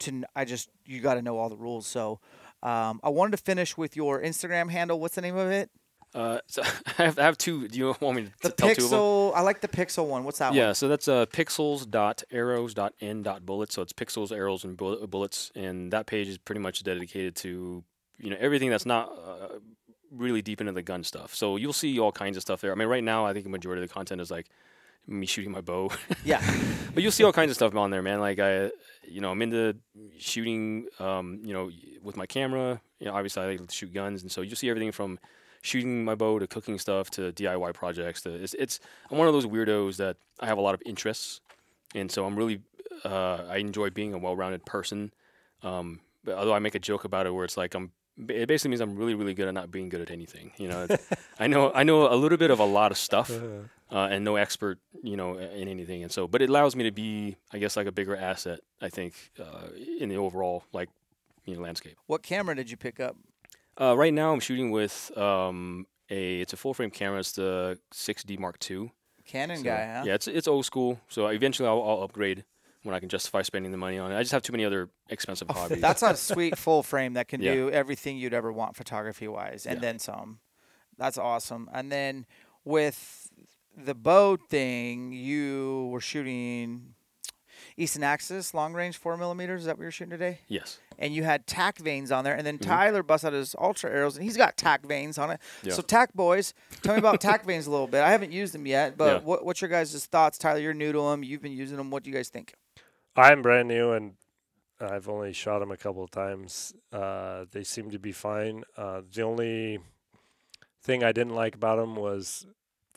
[0.00, 1.86] To I just you got to know all the rules.
[1.86, 2.18] So
[2.62, 4.98] um, I wanted to finish with your Instagram handle.
[5.00, 5.70] What's the name of it?
[6.14, 6.62] Uh, so
[6.98, 7.68] I have, I have two.
[7.68, 8.98] Do you want me to The tell two of them?
[8.98, 9.32] Pixel.
[9.34, 10.24] I like the Pixel one.
[10.24, 10.74] What's that Yeah, one?
[10.74, 13.74] so that's uh, pixels.arrows.n.bullets.
[13.74, 17.84] So it's pixels, arrows, and bullets, and that page is pretty much dedicated to
[18.18, 19.58] you know everything that's not uh,
[20.14, 21.34] really deep into the gun stuff.
[21.34, 22.72] So you'll see all kinds of stuff there.
[22.72, 24.46] I mean, right now I think the majority of the content is like
[25.06, 25.90] me shooting my bow,
[26.24, 26.40] Yeah.
[26.94, 28.20] but you'll see all kinds of stuff on there, man.
[28.20, 28.70] Like I,
[29.04, 29.76] you know, I'm into
[30.18, 31.70] shooting, um, you know,
[32.02, 32.80] with my camera.
[33.00, 35.18] You know, obviously I like to shoot guns, and so you'll see everything from
[35.60, 38.22] shooting my bow to cooking stuff to DIY projects.
[38.22, 38.78] To it's, it's
[39.10, 41.40] I'm one of those weirdos that I have a lot of interests,
[41.94, 42.60] and so I'm really
[43.04, 45.12] uh, I enjoy being a well-rounded person.
[45.64, 48.70] Um, but although I make a joke about it, where it's like I'm it basically
[48.70, 50.52] means I'm really really good at not being good at anything.
[50.56, 50.86] You know,
[51.38, 53.30] I know I know a little bit of a lot of stuff.
[53.90, 56.90] Uh, and no expert, you know, in anything, and so, but it allows me to
[56.90, 58.60] be, I guess, like a bigger asset.
[58.80, 59.66] I think uh,
[60.00, 60.88] in the overall, like,
[61.44, 61.98] you know, landscape.
[62.06, 63.16] What camera did you pick up?
[63.78, 67.18] Uh, right now, I'm shooting with um, a it's a full frame camera.
[67.18, 68.92] It's the 6D Mark II.
[69.26, 70.04] Canon So, guy, huh?
[70.06, 70.98] Yeah, it's it's old school.
[71.08, 72.44] So eventually, I'll, I'll upgrade
[72.82, 74.16] when I can justify spending the money on it.
[74.16, 75.78] I just have too many other expensive oh, hobbies.
[75.78, 77.54] Oh, That's a sweet full frame that can Yeah.
[77.54, 79.80] do everything you'd ever want photography wise, and Yeah.
[79.80, 80.40] then some.
[80.98, 81.70] That's awesome.
[81.72, 82.26] And then
[82.64, 83.30] with
[83.76, 86.94] the bow thing, you were shooting.
[87.76, 89.60] Easton Axis long range four millimeters.
[89.60, 90.40] Is that what you're shooting today?
[90.48, 90.78] Yes.
[90.98, 92.68] And you had tack vanes on there, and then mm-hmm.
[92.68, 95.40] Tyler busts out his ultra arrows, and he's got tack vanes on it.
[95.62, 95.72] Yeah.
[95.72, 98.02] So tack boys, tell me about tack vanes a little bit.
[98.02, 99.26] I haven't used them yet, but Yeah.
[99.26, 100.58] what, what's your guys' thoughts, Tyler?
[100.58, 101.22] You're new to them.
[101.22, 101.90] You've been using them.
[101.90, 102.54] What do you guys think?
[103.16, 104.14] I'm brand new and
[104.80, 106.74] I've only shot them a couple of times.
[106.92, 108.64] Uh, they seem to be fine.
[108.76, 109.78] Uh, the only
[110.82, 112.46] thing I didn't like about them was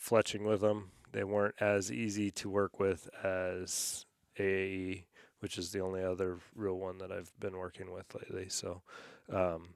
[0.02, 0.92] fletching with them.
[1.12, 4.06] They weren't as easy to work with as
[4.40, 5.04] AAE,
[5.40, 8.50] which is the only other real one that I've been working with lately.
[8.50, 8.82] So
[9.32, 9.70] um,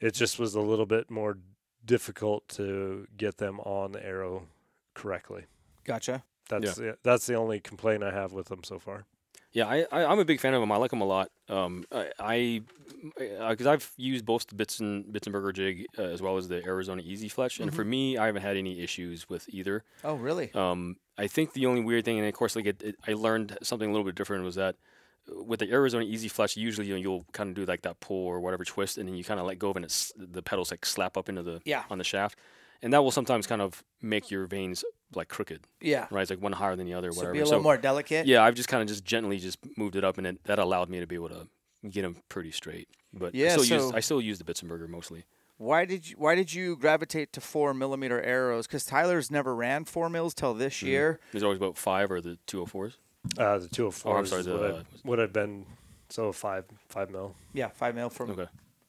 [0.00, 1.38] it just was a little bit more
[1.84, 4.42] difficult to get them on the arrow
[4.94, 5.44] correctly.
[5.84, 6.22] Gotcha.
[6.48, 9.06] That's the, that's the only complaint I have with them so far.
[9.58, 10.70] Yeah, I, I I'm a big fan of them.
[10.70, 11.30] I like them a lot.
[11.48, 11.84] Um,
[12.20, 12.62] I
[13.18, 17.28] because I've used both the Bitson Bitsenberger jig uh, as well as the Arizona Easy
[17.28, 19.84] Fletch, and for me, I haven't had any issues with either.
[20.04, 20.52] Oh, really?
[20.54, 23.58] Um, I think the only weird thing, and of course, like it, it, I learned
[23.62, 24.76] something a little bit different, was that
[25.28, 27.98] uh, with the Arizona Easy Fletch, usually you know, you'll kind of do like that
[28.00, 30.12] pull or whatever twist, and then you kind of let go of it, and it's,
[30.16, 31.82] the pedals like slap up into the Yeah.
[31.90, 32.38] on the shaft,
[32.82, 34.84] and that will sometimes kind of make your vanes
[35.14, 36.06] like crooked, Yeah.
[36.10, 36.22] right?
[36.22, 37.32] It's like one higher than the other, So whatever.
[37.34, 38.26] be a little more delicate.
[38.26, 40.90] Yeah, I've just kind of just gently just moved it up, and it, that allowed
[40.90, 41.46] me to be able to
[41.88, 42.88] get them pretty straight.
[43.12, 45.24] But Yeah, I still so- use I still use the Bitsenberger mostly.
[45.56, 48.66] Why did you Why did you gravitate to four millimeter arrows?
[48.66, 50.86] Because Tyler's never ran four mils till this Mm-hmm.
[50.86, 51.20] year.
[51.32, 52.94] There's always about five or the 204s.
[53.36, 55.66] Uh, the 204 Oh, I'm sorry, the, what, uh, I, what I've been,
[56.10, 57.34] so five, five mil.
[57.52, 58.46] Yeah, five mil for Okay.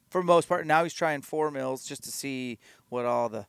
[0.09, 0.67] for most part.
[0.67, 2.59] Now he's trying four mils just to see
[2.89, 3.47] what all the,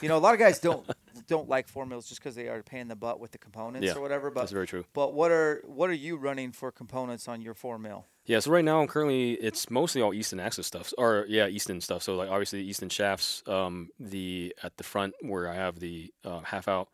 [0.00, 0.86] you know, a lot of guys don't
[1.26, 3.94] don't like four mils just because they are paying the butt with the components Yeah,
[3.94, 4.30] or whatever.
[4.30, 4.84] But That's very true.
[4.92, 8.06] but what are what are you running for components on your four mil?
[8.24, 11.80] Yeah, so right now I'm currently it's mostly all Easton Axis stuff, or yeah, Easton
[11.80, 12.02] stuff.
[12.02, 16.12] So like obviously the Easton shafts, um, the at the front where I have the
[16.24, 16.88] uh, half out,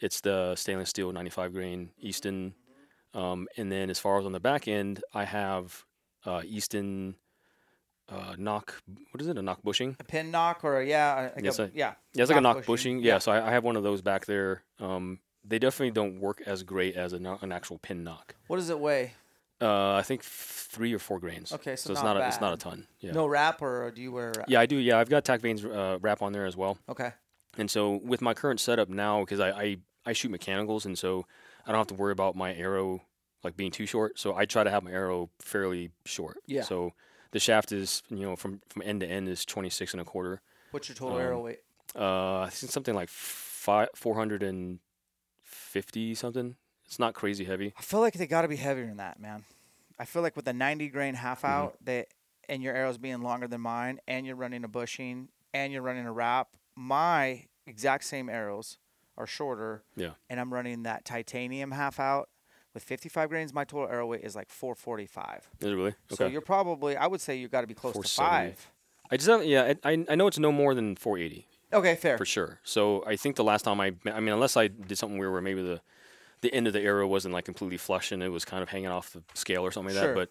[0.00, 2.54] it's the stainless steel 95 grain Easton,
[3.14, 5.84] um, and then as far as on the back end, I have
[6.26, 7.14] uh, Easton
[8.12, 8.74] uh, nock.
[9.10, 9.38] What is it?
[9.38, 9.96] A nock bushing?
[10.00, 11.94] A pin nock or a, yeah, like Yes, a, I- yeah.
[12.14, 12.98] Yeah, it's like a nock bushing.
[12.98, 12.98] bushing.
[13.00, 14.62] Yeah, so I, I have one of those back there.
[14.78, 18.34] Um, they definitely don't work as great as a, an actual pin nock.
[18.46, 19.12] What does it weigh?
[19.60, 21.52] Uh, I think three or four grains.
[21.52, 22.86] Okay, so it's not not a, it's not a ton.
[23.00, 23.12] Yeah.
[23.12, 24.32] No wrap or do you wear?
[24.48, 24.76] Yeah, I do.
[24.76, 26.78] Yeah, I've got TAC Vanes uh, wrap on there as well.
[26.88, 27.12] Okay.
[27.56, 31.26] And so with my current setup now, because I, I I shoot mechanicals, and so
[31.64, 33.02] I don't have to worry about my arrow
[33.44, 34.18] like being too short.
[34.18, 36.38] So I try to have my arrow fairly short.
[36.46, 36.62] Yeah.
[36.62, 36.92] So
[37.32, 40.40] the shaft is you know from from end to end is 26 and a quarter.
[40.70, 41.58] What's your total Um, arrow weight?
[41.94, 43.88] Uh, I think something like five,
[45.44, 46.56] 450 something.
[46.86, 47.72] It's not crazy heavy.
[47.78, 49.44] I feel like they got to be heavier than that, man.
[49.98, 51.52] I feel like with a 90 grain half Mm-hmm.
[51.52, 52.08] out, that
[52.48, 56.06] and your arrows being longer than mine, and you're running a bushing, and you're running
[56.06, 58.78] a wrap, my exact same arrows
[59.16, 59.84] are shorter.
[59.96, 60.10] Yeah.
[60.28, 62.28] And I'm running that titanium half out
[62.74, 63.52] with 55 grains.
[63.52, 65.48] My total arrow weight is like 445.
[65.60, 65.94] Is it really?
[66.10, 68.68] So you're probably, I would say you've got to be close to five.
[69.10, 69.74] I just have, yeah.
[69.84, 71.46] I I- know it's no more than 480.
[71.74, 72.18] Okay, fair.
[72.18, 72.60] for sure.
[72.64, 75.40] So I think the last time I, I mean, unless I did something weird where
[75.40, 75.80] maybe the,
[76.42, 78.88] the end of the arrow wasn't like completely flush and it was kind of hanging
[78.88, 80.14] off the scale or something like Sure.
[80.14, 80.28] that.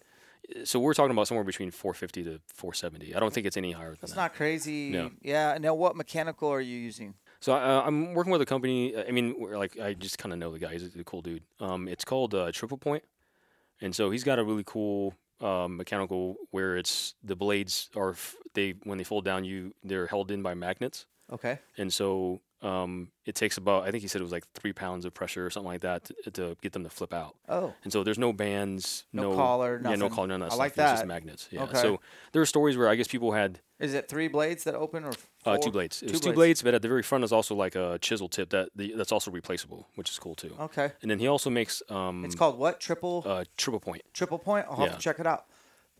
[0.54, 3.14] But so we're talking about somewhere between 450 to 470.
[3.14, 4.00] I don't think it's any higher than that.
[4.02, 4.20] That's that.
[4.20, 4.90] not crazy.
[4.90, 5.10] No.
[5.20, 5.56] Yeah.
[5.60, 7.14] Now, what mechanical are you using?
[7.42, 8.96] So uh, I'm working with a company.
[8.96, 10.72] I mean, we're like I just kind of know the guy.
[10.74, 11.42] He's a, cool dude.
[11.58, 13.02] Um, it's called uh, Triple point.
[13.80, 18.36] And so he's got a really cool um, mechanical where it's the blades are f-
[18.54, 21.06] they when they fold down you they're held in by magnets.
[21.32, 21.58] Okay.
[21.78, 25.04] and so um, it takes about I think he said it was like three pounds
[25.04, 27.34] of pressure or something like that to, to get them to flip out.
[27.48, 27.74] Oh.
[27.82, 30.54] And so there's no bands, No no, collar, yeah, no collar, none of that I
[30.54, 30.58] stuff.
[30.58, 31.48] like It's just magnets.
[31.50, 31.64] Yeah.
[31.64, 31.80] Okay.
[31.80, 32.00] So
[32.32, 35.12] there are stories where I guess people had Is it three blades that open or
[35.44, 36.02] uh, two blades.
[36.02, 36.62] It Two was two blades.
[36.62, 39.30] but at the very front is also like a chisel tip that the, that's also
[39.30, 40.54] replaceable, which is cool too.
[40.60, 40.92] Okay.
[41.02, 42.80] And then he also makes um, It's called what?
[42.80, 44.02] Triple uh, triple point.
[44.12, 44.66] triple point?
[44.68, 44.94] I'll have yeah.
[44.94, 45.46] to check it out.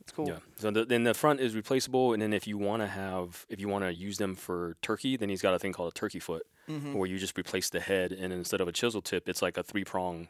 [0.01, 0.26] It's cool.
[0.26, 0.38] Yeah.
[0.57, 3.61] So the, then the front is replaceable, and then if you want to have, if
[3.61, 6.18] you want to use them for turkey, then he's got a thing called a turkey
[6.20, 6.95] foot, Mm-hmm.
[6.95, 9.62] where you just replace the head, and instead of a chisel tip, it's like a
[9.64, 10.28] three prong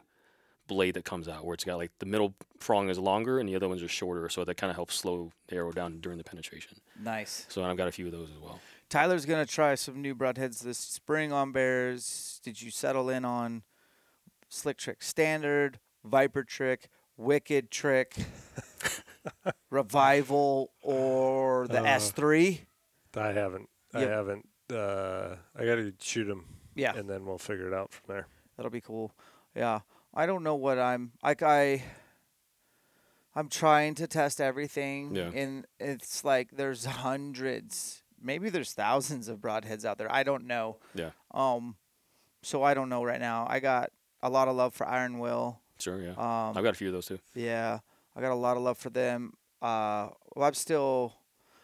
[0.67, 3.55] blade that comes out, where it's got like the middle prong is longer and the
[3.55, 6.23] other ones are shorter, so that kind of helps slow the arrow down during the
[6.23, 6.77] penetration.
[6.99, 7.45] Nice.
[7.49, 8.59] So I've got a few of those as well.
[8.93, 12.39] Tyler's gonna try some new broadheads this spring on bears.
[12.43, 13.63] Did you settle in on
[14.49, 18.13] Slick Trick Standard, Viper Trick, Wicked Trick,
[19.71, 22.59] Revival, or the Uh, S3?
[23.15, 23.67] I haven't.
[23.95, 24.47] I haven't.
[24.71, 28.27] Uh, I got to shoot them, Yeah, and then we'll figure it out from there.
[28.57, 29.15] that'll be cool.
[29.55, 29.79] Yeah,
[30.13, 31.41] I don't know what I'm like.
[31.41, 31.81] I
[33.35, 35.31] I'm trying to test everything, Yeah.
[35.33, 40.11] and it's like there's hundreds, maybe there's thousands of broadheads out there.
[40.11, 40.77] I don't know.
[40.95, 41.11] Yeah.
[41.31, 41.75] Um,
[42.41, 43.45] so I don't know right now.
[43.49, 45.59] I got a lot of love for Iron Will.
[45.79, 46.11] Sure, yeah.
[46.11, 47.19] Um, I've got a few of those too.
[47.35, 47.79] Yeah,
[48.15, 49.33] I got a lot of love for them.
[49.61, 51.13] Uh, well, I'm still.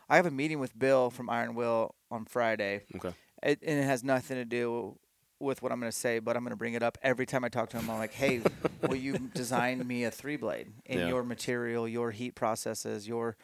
[0.09, 3.13] I have a meeting with Bill from Iron Will on Friday, Okay.
[3.43, 4.97] it, and it has nothing to do
[5.39, 7.43] with what I'm going to say, but I'm going to bring it up every time
[7.45, 7.89] I talk to him.
[7.89, 8.41] I'm like, "Hey,
[8.81, 11.07] will you design me a three blade in Yeah.
[11.09, 13.37] your material, your heat processes, your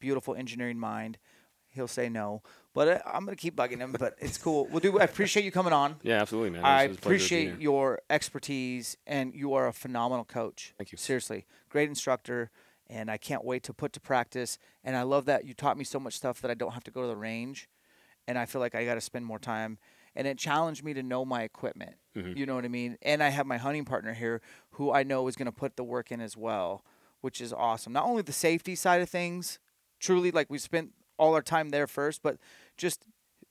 [0.00, 1.18] beautiful engineering mind?"
[1.76, 2.42] He'll say no,
[2.74, 3.94] but I, I'm going to keep bugging him.
[3.96, 4.66] But it's cool.
[4.70, 4.98] We'll do.
[4.98, 5.96] I appreciate you coming on.
[6.02, 6.64] Yeah, absolutely, man.
[6.64, 9.72] I It was- it was a pleasure being appreciate your expertise, and you are a
[9.72, 10.74] phenomenal coach.
[10.78, 10.98] Thank you.
[10.98, 12.50] Seriously, great instructor,
[12.88, 14.58] and I can't wait to put to practice.
[14.82, 16.90] And I love that you taught me so much stuff that I don't have to
[16.90, 17.68] go to the range,
[18.26, 19.78] and I feel like I got to spend more time.
[20.18, 21.96] And it challenged me to know my equipment.
[22.16, 22.38] Mm-hmm.
[22.38, 22.96] You know what I mean?
[23.02, 24.40] And I have my hunting partner here,
[24.72, 26.82] who I know is going to put the work in as well,
[27.20, 27.92] which is awesome.
[27.92, 29.58] Not only the safety side of things,
[30.00, 32.38] truly, like we spent all our time there first, but
[32.76, 33.04] just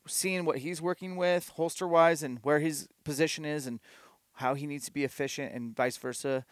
[0.07, 3.79] seeing what he's working with holster wise and where his position is and
[4.33, 6.45] how he needs to be efficient and vice versa.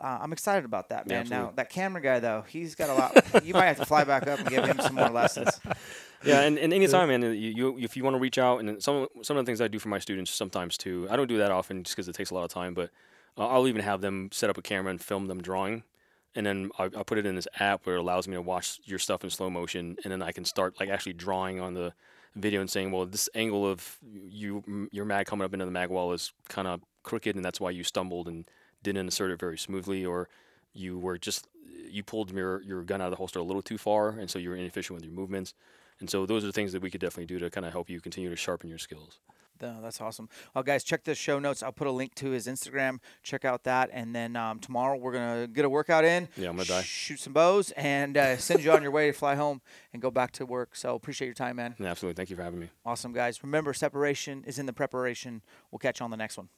[0.00, 1.28] Uh, I'm excited about that, man.
[1.28, 3.24] now that camera guy though, he's got a lot.
[3.44, 5.60] you might have to fly back up and give him some more lessons.
[6.22, 9.06] Yeah, and, and anytime, man, you, you if you want to reach out, and some
[9.22, 11.08] some of the things I do for my students sometimes too.
[11.10, 12.90] I don't do that often just because it takes a lot of time, but
[13.38, 15.82] uh, I'll even have them set up a camera and film them drawing,
[16.34, 18.80] and then I, I put it in this app where it allows me to watch
[18.84, 21.92] your stuff in slow motion, and then I can start like actually drawing on the
[22.36, 25.90] video and saying, well, this angle of you your mag coming up into the mag
[25.90, 28.46] wall is kind of crooked, and that's why you stumbled and
[28.82, 30.28] didn't insert it very smoothly, or
[30.72, 31.48] you were just
[31.88, 34.38] you pulled your your gun out of the holster a little too far, and so
[34.38, 35.54] you were inefficient with your movements.
[35.98, 37.90] And so those are the things that we could definitely do to kind of help
[37.90, 39.18] you continue to sharpen your skills.
[39.60, 40.28] No, that's awesome.
[40.54, 41.62] Well, guys, check the show notes.
[41.62, 42.98] I'll put a link to his Instagram.
[43.22, 46.28] Check out that, and then um, tomorrow we're gonna get a workout in.
[46.36, 46.82] Yeah, I'm gonna die.
[46.82, 49.60] Shoot some bows and uh, send you on your way to fly home
[49.92, 50.76] and go back to work.
[50.76, 51.74] So appreciate your time, man.
[51.78, 52.16] Yeah, absolutely.
[52.16, 52.70] Thank you for having me.
[52.84, 53.42] Awesome, guys.
[53.42, 55.42] Remember, separation is in the preparation.
[55.70, 56.48] We'll catch you on the next one.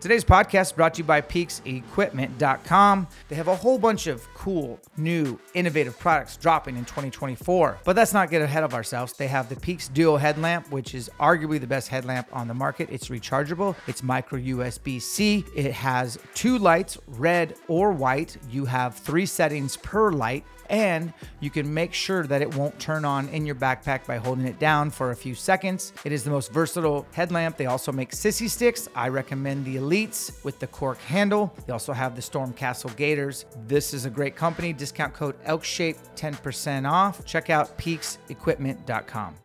[0.00, 3.08] Today's podcast is brought to you by PeaxEquipment.com.
[3.28, 7.78] They have a whole bunch of cool, new, innovative products dropping in 2024.
[7.82, 9.14] But let's not get ahead of ourselves.
[9.14, 12.88] They have the Peax Duo headlamp, which is arguably the best headlamp on the market.
[12.92, 15.44] It's rechargeable, it's micro USB C.
[15.52, 18.36] It has two lights, red or white.
[18.48, 23.04] You have three settings per light and you can make sure that it won't turn
[23.04, 25.92] on in your backpack by holding it down for a few seconds.
[26.04, 27.56] It is the most versatile headlamp.
[27.56, 28.88] They also make sissy sticks.
[28.94, 31.54] I recommend the Elites with the cork handle.
[31.66, 33.46] They also have the Storm Castle Gaiters.
[33.66, 34.72] This is a great company.
[34.72, 37.24] Discount code ELKSHAPE 10% off.
[37.24, 39.38] Check out peaxequipment.com.